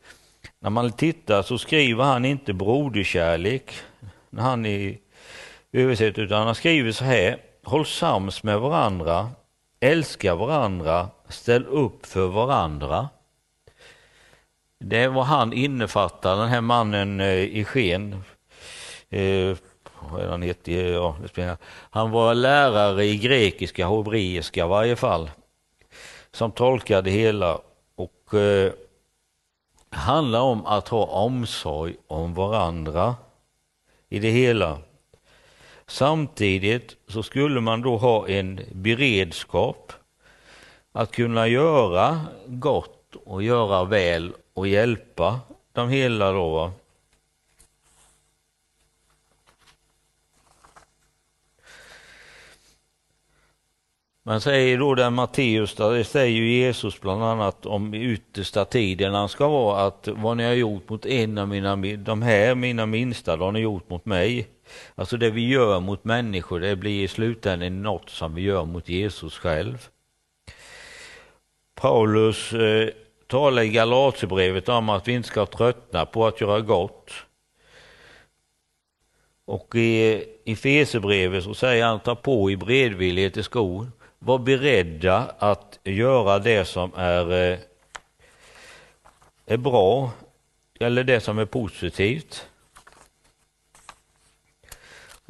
när 0.61 0.71
man 0.71 0.93
tittar 0.93 1.43
så 1.43 1.59
skriver 1.59 2.05
han 2.05 2.25
inte 2.25 2.53
broderkärlek 2.53 3.75
när 4.31 4.43
han 4.43 4.67
är 4.67 4.99
översatt, 5.73 6.19
utan 6.19 6.47
han 6.47 6.55
skriver 6.55 6.93
så 6.93 7.05
här, 7.05 7.39
håll 7.65 7.87
sams 7.87 8.43
med 8.43 8.61
varandra, 8.61 9.31
älska 9.81 10.35
varandra, 10.35 11.09
ställ 11.29 11.67
upp 11.67 12.07
för 12.07 12.27
varandra. 12.27 13.09
Det 14.79 15.09
var 15.09 15.23
han 15.23 15.53
innefattar, 15.53 16.37
den 16.37 16.49
här 16.49 16.61
mannen 16.61 17.21
eh, 17.21 17.39
i 17.39 17.65
sken, 17.65 18.25
eh, 19.11 19.57
han 20.11 20.43
hette, 20.43 20.73
ja, 20.73 21.17
han 21.91 22.11
var 22.11 22.35
lärare 22.35 23.05
i 23.05 23.17
grekiska, 23.17 23.89
hebreiska 23.89 24.65
i 24.65 24.69
varje 24.69 24.97
fall, 24.97 25.31
som 26.33 26.53
tolkade 26.53 27.11
hela 27.11 27.59
och 27.95 28.35
eh, 28.35 28.73
handlar 29.91 30.41
om 30.41 30.67
att 30.67 30.89
ha 30.89 31.05
omsorg 31.05 31.97
om 32.07 32.35
varandra 32.35 33.15
i 34.09 34.19
det 34.19 34.31
hela. 34.31 34.79
Samtidigt 35.91 36.97
så 37.09 37.23
skulle 37.23 37.61
man 37.61 37.83
då 37.83 37.97
ha 37.97 38.29
en 38.29 38.61
beredskap 38.73 39.93
att 40.93 41.11
kunna 41.13 41.49
göra 41.49 42.21
gott 42.47 43.17
och 43.25 43.43
göra 43.43 43.85
väl 43.85 44.33
och 44.55 44.69
hjälpa 44.69 45.41
de 45.73 45.89
hela 45.89 46.33
då. 46.33 46.51
Va? 46.51 46.73
Man 54.23 54.41
säger 54.41 54.79
då 54.79 54.95
där 54.95 55.11
Matteus, 55.11 55.75
det 55.75 56.05
säger 56.05 56.37
ju 56.37 56.51
Jesus 56.51 57.01
bland 57.01 57.25
annat 57.25 57.67
om 57.67 57.95
yttersta 57.95 58.65
tiden 58.65 59.15
han 59.15 59.29
ska 59.29 59.49
vara 59.49 59.87
att 59.87 60.09
vad 60.13 60.37
ni 60.37 60.45
har 60.45 60.53
gjort 60.53 60.89
mot 60.89 61.07
en 61.07 61.39
av 61.39 61.49
mina, 61.49 61.77
de 61.97 62.23
här 62.23 62.55
mina 62.55 62.87
minsta, 62.87 63.37
det 63.37 63.45
har 63.45 63.53
ni 63.53 63.61
gjort 63.61 63.91
mot 63.91 64.07
mig. 64.07 64.49
Alltså 64.95 65.17
det 65.17 65.31
vi 65.31 65.49
gör 65.49 65.81
mot 65.81 66.05
människor, 66.05 66.61
det 66.61 66.77
blir 66.77 67.05
i 67.05 67.09
slutändan 67.09 67.83
något 67.83 68.11
som 68.11 68.35
vi 68.35 68.43
gör 68.43 68.65
mot 68.65 68.89
Jesus 68.89 69.39
själv. 69.39 69.89
Paulus 71.75 72.53
eh, 72.53 72.89
talar 73.27 73.63
i 73.63 73.69
Galaterbrevet 73.69 74.69
om 74.69 74.89
att 74.89 75.09
vi 75.09 75.13
inte 75.13 75.29
ska 75.29 75.47
tröttna 75.47 76.07
på 76.07 76.27
att 76.27 76.41
göra 76.41 76.61
gott. 76.61 77.13
Och 79.45 79.75
i, 79.75 80.25
i 80.45 80.57
Fesebrevet 80.57 81.45
så 81.45 81.55
säger 81.55 81.85
han 81.85 82.01
ta 82.01 82.15
på 82.15 82.51
i 82.51 82.57
bredvillighet 82.57 83.37
i 83.37 83.43
skon. 83.43 83.93
Var 84.19 84.39
beredda 84.39 85.35
att 85.39 85.79
göra 85.85 86.39
det 86.39 86.65
som 86.65 86.93
är, 86.97 87.33
eh, 87.33 87.59
är 89.47 89.57
bra 89.57 90.11
eller 90.81 91.05
det 91.05 91.21
som 91.21 91.39
är 91.39 91.45
positivt. 91.45 92.50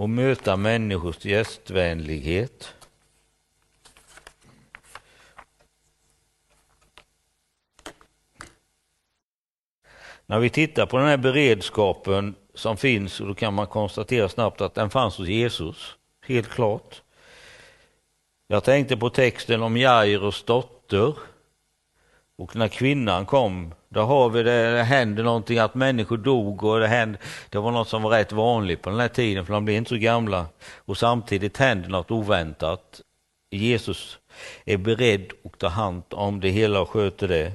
Och 0.00 0.10
möta 0.10 0.56
människors 0.56 1.24
gästvänlighet. 1.24 2.74
När 10.26 10.38
vi 10.38 10.50
tittar 10.50 10.86
på 10.86 10.96
den 10.96 11.06
här 11.06 11.16
beredskapen 11.16 12.34
som 12.54 12.76
finns, 12.76 13.18
då 13.18 13.34
kan 13.34 13.54
man 13.54 13.66
konstatera 13.66 14.28
snabbt 14.28 14.60
att 14.60 14.74
den 14.74 14.90
fanns 14.90 15.18
hos 15.18 15.28
Jesus, 15.28 15.96
helt 16.26 16.48
klart. 16.48 17.02
Jag 18.46 18.64
tänkte 18.64 18.96
på 18.96 19.10
texten 19.10 19.62
om 19.62 19.76
Jairus 19.76 20.42
dotter. 20.42 21.14
Och 22.40 22.56
när 22.56 22.68
kvinnan 22.68 23.26
kom, 23.26 23.74
då 23.88 24.00
har 24.00 24.30
vi 24.30 24.42
det, 24.42 24.72
det 24.72 24.82
hände 24.82 25.22
någonting 25.22 25.58
att 25.58 25.74
människor 25.74 26.16
dog 26.16 26.64
och 26.64 26.80
det, 26.80 26.86
hände, 26.86 27.18
det 27.50 27.58
var 27.58 27.70
något 27.70 27.88
som 27.88 28.02
var 28.02 28.10
rätt 28.10 28.32
vanligt 28.32 28.82
på 28.82 28.90
den 28.90 29.00
här 29.00 29.08
tiden 29.08 29.46
för 29.46 29.52
de 29.52 29.64
blev 29.64 29.76
inte 29.76 29.88
så 29.88 29.96
gamla. 29.96 30.46
Och 30.84 30.96
samtidigt 30.96 31.56
hände 31.56 31.88
något 31.88 32.10
oväntat. 32.10 33.00
Jesus 33.50 34.18
är 34.64 34.76
beredd 34.76 35.32
att 35.44 35.58
ta 35.58 35.68
hand 35.68 36.02
om 36.10 36.40
det 36.40 36.48
hela 36.48 36.80
och 36.80 36.88
sköter 36.88 37.28
det. 37.28 37.52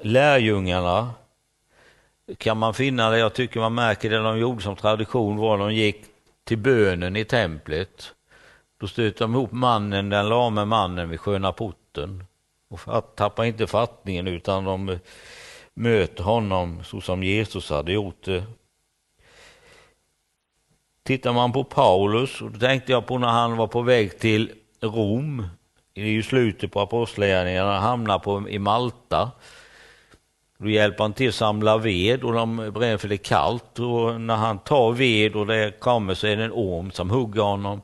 Lärjungarna 0.00 1.10
kan 2.38 2.58
man 2.58 2.74
finna 2.74 3.10
det, 3.10 3.18
jag 3.18 3.34
tycker 3.34 3.60
man 3.60 3.74
märker 3.74 4.10
det 4.10 4.18
de 4.18 4.38
gjorde 4.38 4.62
som 4.62 4.76
tradition 4.76 5.36
var 5.36 5.58
de 5.58 5.74
gick 5.74 6.04
till 6.44 6.58
bönen 6.58 7.16
i 7.16 7.24
templet. 7.24 8.12
Då 8.80 8.86
stöter 8.86 9.20
de 9.20 9.34
ihop 9.34 9.52
mannen, 9.52 10.08
den 10.08 10.28
lame 10.28 10.64
mannen 10.64 11.08
vid 11.08 11.20
sköna 11.20 11.52
porten 11.52 12.24
och 12.70 13.16
tappar 13.16 13.44
inte 13.44 13.66
fattningen 13.66 14.28
utan 14.28 14.64
de 14.64 14.98
möter 15.74 16.22
honom 16.22 16.84
så 16.84 17.00
som 17.00 17.22
Jesus 17.22 17.70
hade 17.70 17.92
gjort 17.92 18.24
det. 18.24 18.44
Tittar 21.02 21.32
man 21.32 21.52
på 21.52 21.64
Paulus, 21.64 22.38
då 22.38 22.58
tänkte 22.58 22.92
jag 22.92 23.06
på 23.06 23.18
när 23.18 23.28
han 23.28 23.56
var 23.56 23.66
på 23.66 23.82
väg 23.82 24.18
till 24.18 24.52
Rom, 24.80 25.46
det 25.92 26.00
är 26.00 26.06
ju 26.06 26.22
slutet 26.22 26.72
på 26.72 26.80
apostlagärningarna, 26.80 27.72
han 27.72 27.82
hamnar 27.82 28.18
på, 28.18 28.48
i 28.48 28.58
Malta. 28.58 29.30
Då 30.58 30.68
hjälper 30.68 31.04
han 31.04 31.12
till 31.12 31.28
att 31.28 31.34
samla 31.34 31.78
ved 31.78 32.24
och 32.24 32.32
de 32.32 32.56
bränner 32.56 32.96
för 32.96 33.08
det 33.08 33.14
är 33.14 33.16
kallt 33.16 33.78
och 33.78 34.20
när 34.20 34.36
han 34.36 34.58
tar 34.58 34.92
ved 34.92 35.36
och 35.36 35.46
det 35.46 35.80
kommer 35.80 36.14
så 36.14 36.26
är 36.26 36.36
det 36.36 36.44
en 36.44 36.52
orm 36.52 36.90
som 36.90 37.10
hugger 37.10 37.42
honom. 37.42 37.80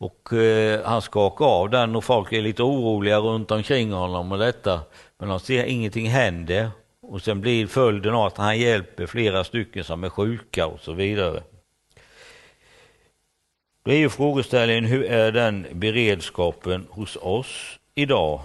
Och 0.00 0.32
eh, 0.32 0.84
han 0.84 1.02
skakar 1.02 1.44
av 1.44 1.70
den 1.70 1.96
och 1.96 2.04
folk 2.04 2.32
är 2.32 2.42
lite 2.42 2.62
oroliga 2.62 3.18
runt 3.18 3.50
omkring 3.50 3.92
honom 3.92 4.32
och 4.32 4.38
detta. 4.38 4.80
Men 5.18 5.28
de 5.28 5.40
ser 5.40 5.64
ingenting 5.64 6.08
händer. 6.08 6.70
Och 7.02 7.22
sen 7.22 7.40
blir 7.40 7.66
följden 7.66 8.14
av 8.14 8.26
att 8.26 8.36
han 8.36 8.58
hjälper 8.58 9.06
flera 9.06 9.44
stycken 9.44 9.84
som 9.84 10.04
är 10.04 10.08
sjuka 10.08 10.66
och 10.66 10.80
så 10.80 10.92
vidare. 10.92 11.42
Då 13.84 13.90
är 13.90 13.96
ju 13.96 14.08
frågeställningen, 14.08 14.84
hur 14.84 15.04
är 15.04 15.32
den 15.32 15.66
beredskapen 15.72 16.86
hos 16.90 17.16
oss 17.16 17.78
idag? 17.94 18.40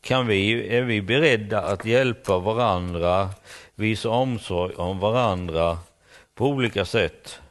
Kan 0.00 0.26
vi, 0.26 0.68
är 0.76 0.82
vi 0.82 1.02
beredda 1.02 1.62
att 1.62 1.84
hjälpa 1.84 2.38
varandra, 2.38 3.30
visa 3.74 4.08
omsorg 4.08 4.74
om 4.74 4.98
varandra 4.98 5.78
på 6.34 6.46
olika 6.46 6.84
sätt? 6.84 7.41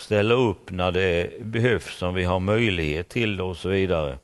Ställa 0.00 0.34
upp 0.34 0.70
när 0.70 0.92
det 0.92 1.42
behövs, 1.44 2.02
om 2.02 2.14
vi 2.14 2.24
har 2.24 2.40
möjlighet 2.40 3.08
till 3.08 3.36
det 3.36 3.42
och 3.42 3.56
så 3.56 3.68
vidare. 3.68 4.18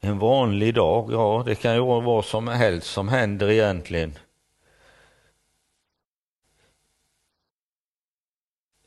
En 0.00 0.18
vanlig 0.18 0.74
dag, 0.74 1.12
ja 1.12 1.42
det 1.46 1.54
kan 1.54 1.74
ju 1.74 1.80
vara 1.80 2.00
vad 2.00 2.24
som 2.24 2.48
helst 2.48 2.86
som 2.86 3.08
händer 3.08 3.50
egentligen. 3.50 4.18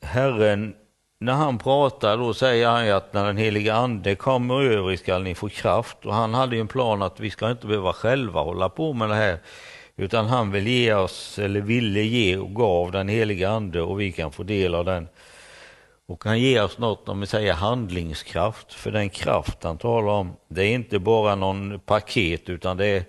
Herren 0.00 0.76
när 1.18 1.32
han 1.32 1.58
pratar 1.58 2.16
då 2.16 2.34
säger 2.34 2.68
han 2.68 2.86
ju 2.86 2.92
att 2.92 3.12
när 3.12 3.26
den 3.26 3.36
heliga 3.36 3.74
ande 3.74 4.14
kommer 4.14 4.62
över 4.62 4.96
skall 4.96 5.22
ni 5.22 5.34
få 5.34 5.48
kraft 5.48 6.06
och 6.06 6.14
han 6.14 6.34
hade 6.34 6.56
ju 6.56 6.60
en 6.60 6.68
plan 6.68 7.02
att 7.02 7.20
vi 7.20 7.30
ska 7.30 7.50
inte 7.50 7.66
behöva 7.66 7.92
själva 7.92 8.40
hålla 8.40 8.68
på 8.68 8.92
med 8.92 9.08
det 9.08 9.14
här 9.14 9.38
utan 9.96 10.26
han 10.26 10.50
vill 10.50 10.66
ge 10.66 10.94
oss, 10.94 11.38
eller 11.38 11.60
ville 11.60 12.02
ge 12.02 12.36
och 12.36 12.54
gav 12.54 12.92
den 12.92 13.08
heliga 13.08 13.50
ande 13.50 13.82
och 13.82 14.00
vi 14.00 14.12
kan 14.12 14.32
få 14.32 14.42
del 14.42 14.74
av 14.74 14.84
den. 14.84 15.08
Och 16.08 16.24
han 16.24 16.40
ger 16.40 16.64
oss 16.64 16.78
något, 16.78 17.08
om 17.08 17.20
vi 17.20 17.26
säger 17.26 17.52
handlingskraft, 17.52 18.72
för 18.72 18.90
den 18.90 19.10
kraft 19.10 19.64
han 19.64 19.78
talar 19.78 20.08
om, 20.08 20.36
det 20.48 20.62
är 20.62 20.74
inte 20.74 20.98
bara 20.98 21.34
någon 21.34 21.80
paket 21.80 22.48
utan 22.48 22.76
det 22.76 22.86
är 22.86 23.04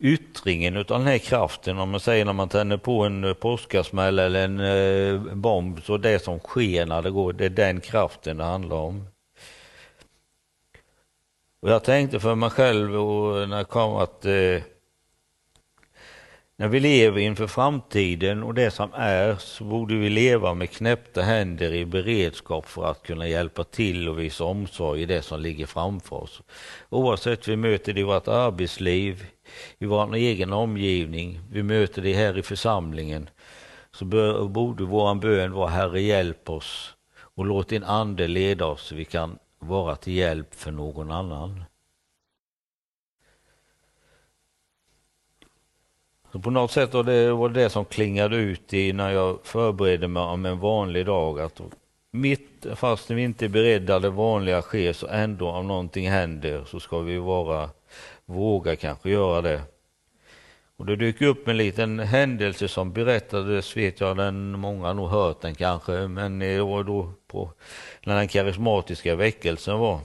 yttringen 0.00 0.76
av 0.76 0.84
den 0.84 1.06
här 1.06 1.18
kraften, 1.18 1.78
om 1.78 1.90
man 1.90 2.00
säger 2.00 2.24
när 2.24 2.32
man 2.32 2.48
tänder 2.48 2.76
på 2.76 3.04
en 3.04 3.24
eh, 3.24 3.34
påskasmäll 3.34 4.18
eller 4.18 4.44
en 4.44 4.60
eh, 4.60 5.34
bomb, 5.34 5.82
så 5.82 5.96
det 5.96 6.18
som 6.18 6.38
sker 6.38 6.86
när 6.86 7.02
det 7.02 7.10
går, 7.10 7.32
det 7.32 7.44
är 7.44 7.50
den 7.50 7.80
kraften 7.80 8.36
det 8.36 8.44
handlar 8.44 8.76
om. 8.76 9.06
Och 11.62 11.70
jag 11.70 11.84
tänkte 11.84 12.20
för 12.20 12.34
mig 12.34 12.50
själv 12.50 12.96
och 12.96 13.48
när 13.48 13.56
jag 13.56 13.68
kom 13.68 13.96
att 13.96 14.24
eh, 14.24 14.62
när 16.60 16.68
vi 16.68 16.80
lever 16.80 17.20
inför 17.20 17.46
framtiden 17.46 18.42
och 18.42 18.54
det 18.54 18.70
som 18.70 18.90
är 18.94 19.36
så 19.36 19.64
borde 19.64 19.94
vi 19.94 20.08
leva 20.08 20.54
med 20.54 20.70
knäppta 20.70 21.22
händer 21.22 21.74
i 21.74 21.84
beredskap 21.84 22.66
för 22.66 22.84
att 22.84 23.02
kunna 23.02 23.28
hjälpa 23.28 23.64
till 23.64 24.08
och 24.08 24.18
visa 24.18 24.44
omsorg 24.44 25.02
i 25.02 25.06
det 25.06 25.22
som 25.22 25.40
ligger 25.40 25.66
framför 25.66 26.16
oss. 26.16 26.42
Oavsett 26.88 27.48
vi 27.48 27.56
möter 27.56 27.92
det 27.92 28.00
i 28.00 28.04
vårt 28.04 28.28
arbetsliv, 28.28 29.24
i 29.78 29.86
vår 29.86 30.14
egen 30.14 30.52
omgivning, 30.52 31.40
vi 31.50 31.62
möter 31.62 32.02
det 32.02 32.14
här 32.14 32.38
i 32.38 32.42
församlingen, 32.42 33.30
så 33.92 34.04
bör, 34.04 34.48
borde 34.48 34.84
vår 34.84 35.14
bön 35.14 35.52
vara 35.52 35.68
Herre 35.68 36.00
hjälp 36.00 36.50
oss 36.50 36.94
och 37.16 37.46
låt 37.46 37.68
din 37.68 37.84
ande 37.84 38.28
leda 38.28 38.66
oss 38.66 38.82
så 38.82 38.94
vi 38.94 39.04
kan 39.04 39.38
vara 39.58 39.96
till 39.96 40.12
hjälp 40.12 40.54
för 40.54 40.70
någon 40.70 41.10
annan. 41.10 41.64
Så 46.32 46.38
på 46.40 46.50
något 46.50 46.70
sätt 46.70 46.94
var 46.94 47.02
det, 47.02 47.32
var 47.32 47.48
det 47.48 47.70
som 47.70 47.84
klingade 47.84 48.36
ut 48.36 48.74
i 48.74 48.92
när 48.92 49.10
jag 49.10 49.38
förberedde 49.42 50.08
mig 50.08 50.22
om 50.22 50.46
en 50.46 50.58
vanlig 50.58 51.06
dag. 51.06 51.40
Att 51.40 51.60
mitt, 52.10 52.66
fast 52.74 53.10
vi 53.10 53.22
inte 53.22 53.44
är 53.44 53.48
beredda 53.48 53.98
det 53.98 54.10
vanliga 54.10 54.62
sker, 54.62 54.92
så 54.92 55.06
ändå 55.06 55.48
om 55.48 55.68
någonting 55.68 56.10
händer 56.10 56.64
så 56.66 56.80
ska 56.80 56.98
vi 56.98 57.18
vara, 57.18 57.70
våga 58.30 58.76
kanske 58.76 59.10
göra 59.10 59.42
det. 59.42 59.62
Och 60.76 60.86
det 60.86 60.96
dök 60.96 61.22
upp 61.22 61.48
en 61.48 61.56
liten 61.56 61.98
händelse 61.98 62.68
som 62.68 62.92
berättades, 62.92 63.76
vet 63.76 64.00
jag, 64.00 64.16
den, 64.16 64.58
många 64.58 64.86
har 64.86 64.94
nog 64.94 65.08
hört 65.08 65.40
den 65.40 65.54
kanske, 65.54 65.92
men 65.92 66.38
det 66.38 66.60
var 66.60 66.84
då 66.84 67.12
på, 67.26 67.52
när 68.04 68.16
den 68.16 68.28
karismatiska 68.28 69.16
väckelsen 69.16 69.78
var. 69.78 70.00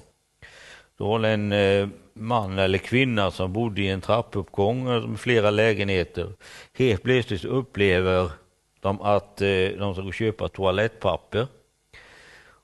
Då 0.97 1.07
var 1.07 1.19
det 1.19 1.29
en 1.29 1.51
eh, 1.51 1.87
man 2.13 2.59
eller 2.59 2.77
kvinna 2.77 3.31
som 3.31 3.53
bodde 3.53 3.81
i 3.81 3.87
en 3.87 4.01
trappuppgång 4.01 4.89
eh, 4.89 5.07
med 5.07 5.19
flera 5.19 5.49
lägenheter. 5.49 6.33
Helt 6.73 7.03
plötsligt 7.03 7.45
upplever 7.45 8.31
de 8.79 9.01
att 9.01 9.41
eh, 9.41 9.67
de 9.77 9.93
ska 9.93 10.11
köpa 10.11 10.47
toalettpapper 10.47 11.47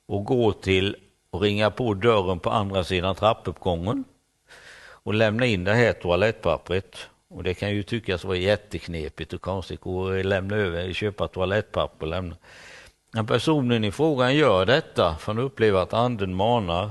och 0.06 0.24
gå 0.24 0.52
till 0.52 0.96
och 1.30 1.40
ringa 1.40 1.70
på 1.70 1.94
dörren 1.94 2.38
på 2.38 2.50
andra 2.50 2.84
sidan 2.84 3.14
trappuppgången 3.14 4.04
och 5.04 5.14
lämna 5.14 5.46
in 5.46 5.64
det 5.64 5.74
här 5.74 5.92
toalettpappret. 5.92 6.96
Och 7.28 7.42
det 7.42 7.54
kan 7.54 7.70
ju 7.70 7.82
tyckas 7.82 8.24
vara 8.24 8.36
jätteknepigt 8.36 9.32
och 9.32 9.40
konstigt 9.40 9.86
att 9.86 10.26
lämna 10.26 10.56
över, 10.56 10.92
köpa 10.92 11.28
toalettpapper 11.28 12.06
och 12.06 12.10
lämna. 12.10 12.36
Men 13.12 13.26
personen 13.26 13.84
i 13.84 13.92
frågan 13.92 14.36
gör 14.36 14.66
detta, 14.66 15.16
för 15.16 15.32
han 15.32 15.42
upplever 15.42 15.80
att 15.82 15.92
anden 15.92 16.34
manar, 16.34 16.90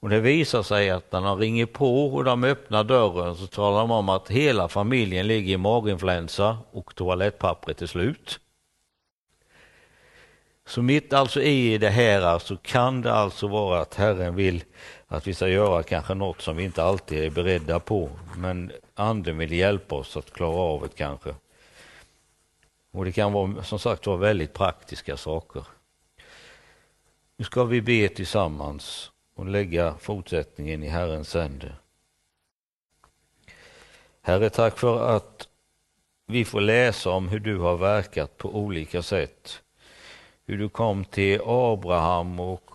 och 0.00 0.10
det 0.10 0.20
visar 0.20 0.62
sig 0.62 0.90
att 0.90 1.12
när 1.12 1.20
de 1.20 1.38
ringer 1.38 1.66
på 1.66 2.06
och 2.06 2.24
de 2.24 2.44
öppnar 2.44 2.84
dörren 2.84 3.36
så 3.36 3.46
talar 3.46 3.78
de 3.78 3.90
om 3.90 4.08
att 4.08 4.30
hela 4.30 4.68
familjen 4.68 5.26
ligger 5.26 5.54
i 5.54 5.56
maginfluensa 5.56 6.58
och 6.72 6.94
toalettpappret 6.94 7.82
är 7.82 7.86
slut. 7.86 8.40
Så 10.74 10.82
mitt 10.82 11.12
alltså 11.12 11.42
i 11.42 11.78
det 11.78 11.90
här 11.90 12.22
alltså 12.22 12.56
kan 12.56 13.02
det 13.02 13.12
alltså 13.12 13.48
vara 13.48 13.80
att 13.80 13.94
Herren 13.94 14.34
vill 14.34 14.64
att 15.06 15.26
vi 15.26 15.34
ska 15.34 15.48
göra 15.48 15.82
kanske 15.82 16.14
något 16.14 16.40
som 16.40 16.56
vi 16.56 16.64
inte 16.64 16.82
alltid 16.82 17.24
är 17.24 17.30
beredda 17.30 17.80
på. 17.80 18.10
Men 18.36 18.72
anden 18.94 19.38
vill 19.38 19.52
hjälpa 19.52 19.94
oss 19.94 20.16
att 20.16 20.32
klara 20.32 20.56
av 20.56 20.82
det 20.82 20.96
kanske. 20.96 21.34
Och 22.92 23.04
det 23.04 23.12
kan 23.12 23.32
vara 23.32 23.62
som 23.62 23.78
sagt 23.78 24.06
vara 24.06 24.16
väldigt 24.16 24.52
praktiska 24.52 25.16
saker. 25.16 25.66
Nu 27.36 27.44
ska 27.44 27.64
vi 27.64 27.82
be 27.82 28.08
tillsammans 28.08 29.10
och 29.34 29.46
lägga 29.46 29.94
fortsättningen 30.00 30.82
i 30.82 30.88
Herrens 30.88 31.34
händer. 31.34 31.74
Herre, 34.22 34.50
tack 34.50 34.78
för 34.78 35.16
att 35.16 35.48
vi 36.26 36.44
får 36.44 36.60
läsa 36.60 37.10
om 37.10 37.28
hur 37.28 37.40
du 37.40 37.58
har 37.58 37.76
verkat 37.76 38.36
på 38.38 38.54
olika 38.54 39.02
sätt. 39.02 39.60
Hur 40.46 40.58
du 40.58 40.68
kom 40.68 41.04
till 41.04 41.40
Abraham 41.44 42.40
och 42.40 42.70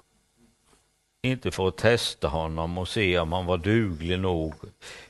inte 1.22 1.52
för 1.52 1.68
att 1.68 1.78
testa 1.78 2.28
honom 2.28 2.78
och 2.78 2.88
se 2.88 3.20
om 3.20 3.34
han 3.34 3.46
var 3.46 3.58
duglig 3.58 4.20
nog, 4.20 4.54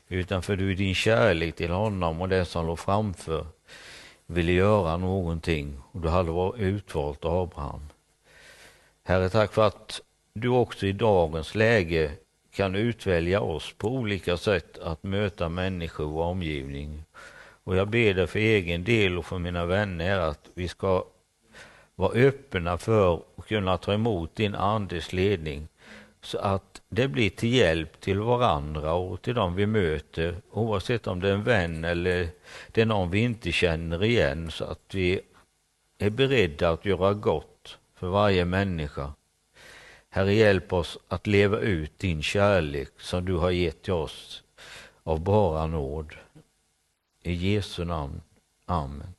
utan 0.08 0.42
för 0.42 0.56
du 0.56 0.72
i 0.72 0.74
din 0.74 0.94
kärlek 0.94 1.56
till 1.56 1.70
honom 1.70 2.20
och 2.20 2.28
det 2.28 2.44
som 2.44 2.66
låg 2.66 2.78
framför 2.78 3.46
ville 4.26 4.52
göra 4.52 4.96
någonting 4.96 5.80
och 5.92 6.00
du 6.00 6.08
hade 6.08 6.62
utvalt 6.64 7.24
Abraham. 7.24 7.80
Herre, 9.02 9.28
tack 9.28 9.52
för 9.52 9.66
att 9.66 10.00
du 10.32 10.48
också 10.48 10.86
i 10.86 10.92
dagens 10.92 11.54
läge 11.54 12.12
kan 12.52 12.74
utvälja 12.74 13.40
oss 13.40 13.74
på 13.78 13.88
olika 13.88 14.36
sätt 14.36 14.78
att 14.78 15.02
möta 15.02 15.48
människor 15.48 16.16
och 16.16 16.24
omgivning. 16.24 17.04
Och 17.64 17.76
jag 17.76 17.88
ber 17.88 18.14
dig 18.14 18.26
för 18.26 18.38
egen 18.38 18.84
del 18.84 19.18
och 19.18 19.26
för 19.26 19.38
mina 19.38 19.66
vänner 19.66 20.18
att 20.18 20.48
vi 20.54 20.68
ska 20.68 21.04
vara 22.00 22.12
öppna 22.12 22.78
för 22.78 23.14
att 23.14 23.46
kunna 23.46 23.78
ta 23.78 23.92
emot 23.92 24.34
din 24.34 24.54
andes 24.54 25.12
ledning 25.12 25.68
så 26.22 26.38
att 26.38 26.82
det 26.88 27.08
blir 27.08 27.30
till 27.30 27.54
hjälp 27.54 28.00
till 28.00 28.18
varandra 28.18 28.92
och 28.92 29.22
till 29.22 29.34
dem 29.34 29.54
vi 29.54 29.66
möter 29.66 30.36
oavsett 30.50 31.06
om 31.06 31.20
det 31.20 31.28
är 31.28 31.34
en 31.34 31.44
vän 31.44 31.84
eller 31.84 32.28
det 32.72 32.80
är 32.80 32.86
någon 32.86 33.10
vi 33.10 33.18
inte 33.18 33.52
känner 33.52 34.04
igen 34.04 34.50
så 34.50 34.64
att 34.64 34.94
vi 34.94 35.20
är 35.98 36.10
beredda 36.10 36.70
att 36.70 36.84
göra 36.84 37.14
gott 37.14 37.78
för 37.94 38.08
varje 38.08 38.44
människa. 38.44 39.12
Herre, 40.10 40.34
hjälp 40.34 40.72
oss 40.72 40.98
att 41.08 41.26
leva 41.26 41.58
ut 41.58 41.98
din 41.98 42.22
kärlek 42.22 42.88
som 42.98 43.24
du 43.24 43.36
har 43.36 43.50
gett 43.50 43.82
till 43.82 43.92
oss 43.92 44.42
av 45.02 45.20
bara 45.20 45.66
nåd. 45.66 46.14
I 47.22 47.32
Jesu 47.32 47.84
namn. 47.84 48.20
Amen. 48.66 49.14